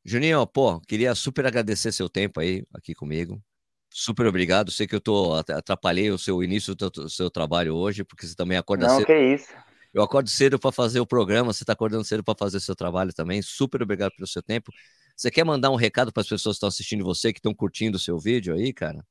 Juninho, 0.04 0.46
pô, 0.46 0.78
queria 0.82 1.14
super 1.14 1.46
agradecer 1.46 1.90
seu 1.92 2.10
tempo 2.10 2.40
aí 2.40 2.62
aqui 2.74 2.94
comigo. 2.94 3.42
Super 3.90 4.26
obrigado. 4.26 4.70
Sei 4.70 4.86
que 4.86 4.94
eu 4.94 5.00
tô 5.00 5.32
atrapalhei 5.32 6.10
o 6.10 6.18
seu 6.18 6.44
início 6.44 6.74
do, 6.74 6.90
teu, 6.90 7.08
seu 7.08 7.30
trabalho 7.30 7.74
hoje, 7.74 8.04
porque 8.04 8.26
você 8.26 8.34
também 8.34 8.58
acorda 8.58 8.86
Não, 8.86 8.96
cedo. 8.98 9.06
que 9.06 9.18
isso. 9.18 9.48
Eu 9.94 10.02
acordo 10.02 10.28
cedo 10.28 10.58
para 10.58 10.70
fazer 10.70 11.00
o 11.00 11.06
programa, 11.06 11.54
você 11.54 11.62
está 11.62 11.72
acordando 11.72 12.04
cedo 12.04 12.22
para 12.22 12.34
fazer 12.38 12.58
o 12.58 12.60
seu 12.60 12.76
trabalho 12.76 13.14
também. 13.14 13.40
Super 13.40 13.82
obrigado 13.82 14.12
pelo 14.14 14.26
seu 14.26 14.42
tempo. 14.42 14.70
Você 15.16 15.30
quer 15.30 15.44
mandar 15.44 15.70
um 15.70 15.76
recado 15.76 16.12
para 16.12 16.20
as 16.20 16.28
pessoas 16.28 16.54
que 16.54 16.58
estão 16.58 16.68
assistindo 16.68 17.04
você, 17.04 17.32
que 17.32 17.38
estão 17.38 17.54
curtindo 17.54 17.96
o 17.96 18.00
seu 18.00 18.18
vídeo 18.18 18.54
aí, 18.54 18.72
cara? 18.72 19.02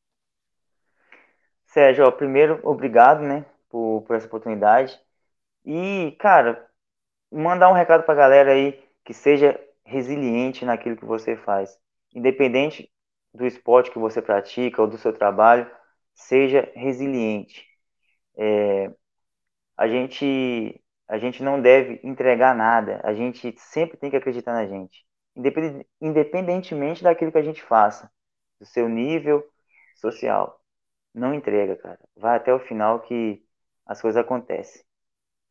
Sérgio, 1.66 2.06
ó, 2.06 2.12
primeiro, 2.12 2.60
obrigado, 2.64 3.22
né, 3.22 3.46
por, 3.70 4.04
por 4.04 4.16
essa 4.16 4.28
oportunidade. 4.28 5.00
E, 5.66 6.16
cara, 6.20 6.66
mandar 7.32 7.70
um 7.70 7.74
recado 7.74 8.04
para 8.04 8.14
a 8.14 8.18
galera 8.18 8.52
aí 8.54 8.80
que 9.04 9.14
seja 9.14 9.60
resiliente 9.84 10.66
naquilo 10.66 10.98
que 10.98 11.06
você 11.06 11.36
faz. 11.36 11.78
Independente 12.14 12.92
do 13.34 13.46
esporte 13.46 13.92
que 13.92 14.00
você 14.00 14.22
pratica 14.22 14.82
ou 14.82 14.88
do 14.88 14.98
seu 14.98 15.12
trabalho, 15.14 15.70
seja 16.14 16.72
resiliente. 16.76 17.68
É, 18.38 18.92
a 19.78 19.88
gente 19.88 20.82
a 21.08 21.18
gente 21.20 21.44
não 21.44 21.62
deve 21.62 22.00
entregar 22.04 22.56
nada, 22.56 23.00
a 23.04 23.14
gente 23.14 23.54
sempre 23.60 23.98
tem 23.98 24.10
que 24.10 24.18
acreditar 24.18 24.54
na 24.54 24.66
gente, 24.66 25.06
independentemente 26.02 27.04
daquilo 27.04 27.32
que 27.32 27.38
a 27.38 27.44
gente 27.44 27.62
faça, 27.62 28.10
do 28.60 28.66
seu 28.66 28.88
nível 28.88 29.46
social. 29.96 30.60
Não 31.14 31.34
entrega, 31.34 31.76
cara. 31.76 32.00
Vai 32.16 32.38
até 32.38 32.54
o 32.54 32.60
final 32.60 33.02
que 33.02 33.44
as 33.86 34.02
coisas 34.02 34.22
acontecem. 34.22 34.84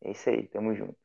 É 0.02 0.10
isso 0.10 0.28
aí, 0.28 0.46
tamo 0.48 0.74
junto. 0.74 0.96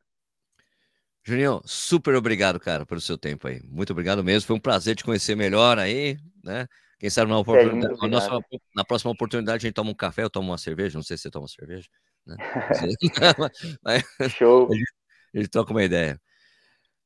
Juninho, 1.24 1.62
super 1.66 2.16
obrigado, 2.16 2.60
cara, 2.60 2.86
pelo 2.86 3.02
seu 3.02 3.18
tempo 3.18 3.48
aí. 3.48 3.62
Muito 3.64 3.92
obrigado 3.92 4.24
mesmo. 4.24 4.48
Foi 4.48 4.56
um 4.56 4.60
prazer 4.60 4.96
te 4.96 5.04
conhecer 5.04 5.36
melhor 5.36 5.78
aí, 5.78 6.18
né? 6.44 6.66
Quem 6.98 7.10
sabe 7.10 7.32
na, 7.32 7.38
oportunidade, 7.38 8.10
nossa, 8.10 8.40
na 8.76 8.84
próxima 8.84 9.12
oportunidade 9.12 9.66
a 9.66 9.68
gente 9.68 9.76
toma 9.76 9.92
um 9.92 9.96
café, 9.96 10.24
eu 10.24 10.30
tomo 10.30 10.52
uma 10.52 10.58
cerveja. 10.58 10.98
Não 10.98 11.04
sei 11.04 11.16
se 11.16 11.24
você 11.24 11.32
toma 11.32 11.48
cerveja. 11.48 11.88
Né? 12.26 12.36
Show. 14.30 14.68
A 14.70 14.76
gente, 14.76 14.94
a 15.34 15.38
gente 15.38 15.50
troca 15.50 15.72
uma 15.72 15.84
ideia. 15.84 16.20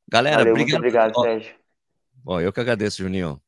Galera, 0.09 0.37
Valeu, 0.37 0.53
obrigado. 0.53 0.81
Muito 0.81 1.11
obrigado, 1.11 1.21
Sérgio. 1.21 1.62
Bom, 2.23 2.39
eu 2.39 2.53
que 2.53 2.59
agradeço, 2.61 3.03
Juninho. 3.03 3.41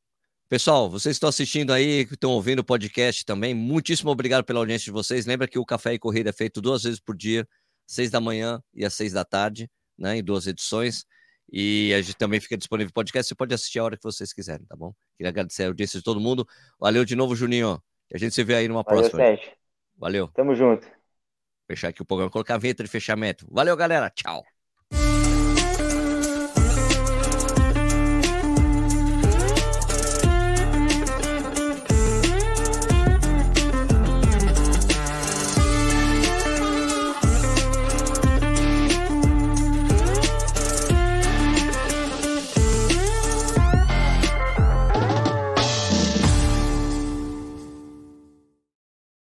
Pessoal, 0.49 0.89
vocês 0.89 1.15
estão 1.15 1.29
assistindo 1.29 1.71
aí, 1.71 2.05
que 2.05 2.13
estão 2.13 2.31
ouvindo 2.31 2.59
o 2.59 2.63
podcast 2.63 3.25
também, 3.25 3.53
muitíssimo 3.53 4.11
obrigado 4.11 4.43
pela 4.43 4.59
audiência 4.59 4.85
de 4.85 4.91
vocês. 4.91 5.25
Lembra 5.25 5.47
que 5.47 5.57
o 5.57 5.65
Café 5.65 5.93
e 5.93 5.99
Corrida 5.99 6.29
é 6.29 6.33
feito 6.33 6.61
duas 6.61 6.83
vezes 6.83 6.99
por 6.99 7.15
dia, 7.15 7.47
seis 7.88 8.11
da 8.11 8.19
manhã 8.19 8.61
e 8.73 8.83
às 8.83 8.93
seis 8.93 9.13
da 9.13 9.23
tarde, 9.23 9.71
né, 9.97 10.17
em 10.17 10.23
duas 10.23 10.45
edições. 10.45 11.05
E 11.49 11.93
a 11.93 12.01
gente 12.01 12.17
também 12.17 12.39
fica 12.41 12.57
disponível 12.57 12.91
podcast, 12.93 13.29
você 13.29 13.35
pode 13.35 13.53
assistir 13.53 13.79
a 13.79 13.85
hora 13.85 13.95
que 13.95 14.03
vocês 14.03 14.33
quiserem, 14.33 14.65
tá 14.65 14.75
bom? 14.75 14.93
Queria 15.15 15.29
agradecer 15.29 15.63
a 15.63 15.67
audiência 15.67 15.97
de 15.97 16.03
todo 16.03 16.19
mundo. 16.19 16.45
Valeu 16.77 17.05
de 17.05 17.15
novo, 17.15 17.33
Juninho. 17.33 17.81
A 18.13 18.17
gente 18.17 18.35
se 18.35 18.43
vê 18.43 18.55
aí 18.55 18.67
numa 18.67 18.83
Valeu, 18.83 18.99
próxima. 18.99 19.21
Sérgio. 19.21 19.51
Valeu. 19.97 20.27
Tamo 20.27 20.53
junto. 20.53 20.85
Fechar 21.65 21.88
aqui 21.88 22.01
o 22.01 22.05
programa, 22.05 22.29
colocar 22.29 22.55
a 22.55 22.57
vinheta 22.57 22.83
de 22.83 22.89
fechamento. 22.89 23.47
Valeu, 23.49 23.75
galera. 23.77 24.09
Tchau. 24.09 24.45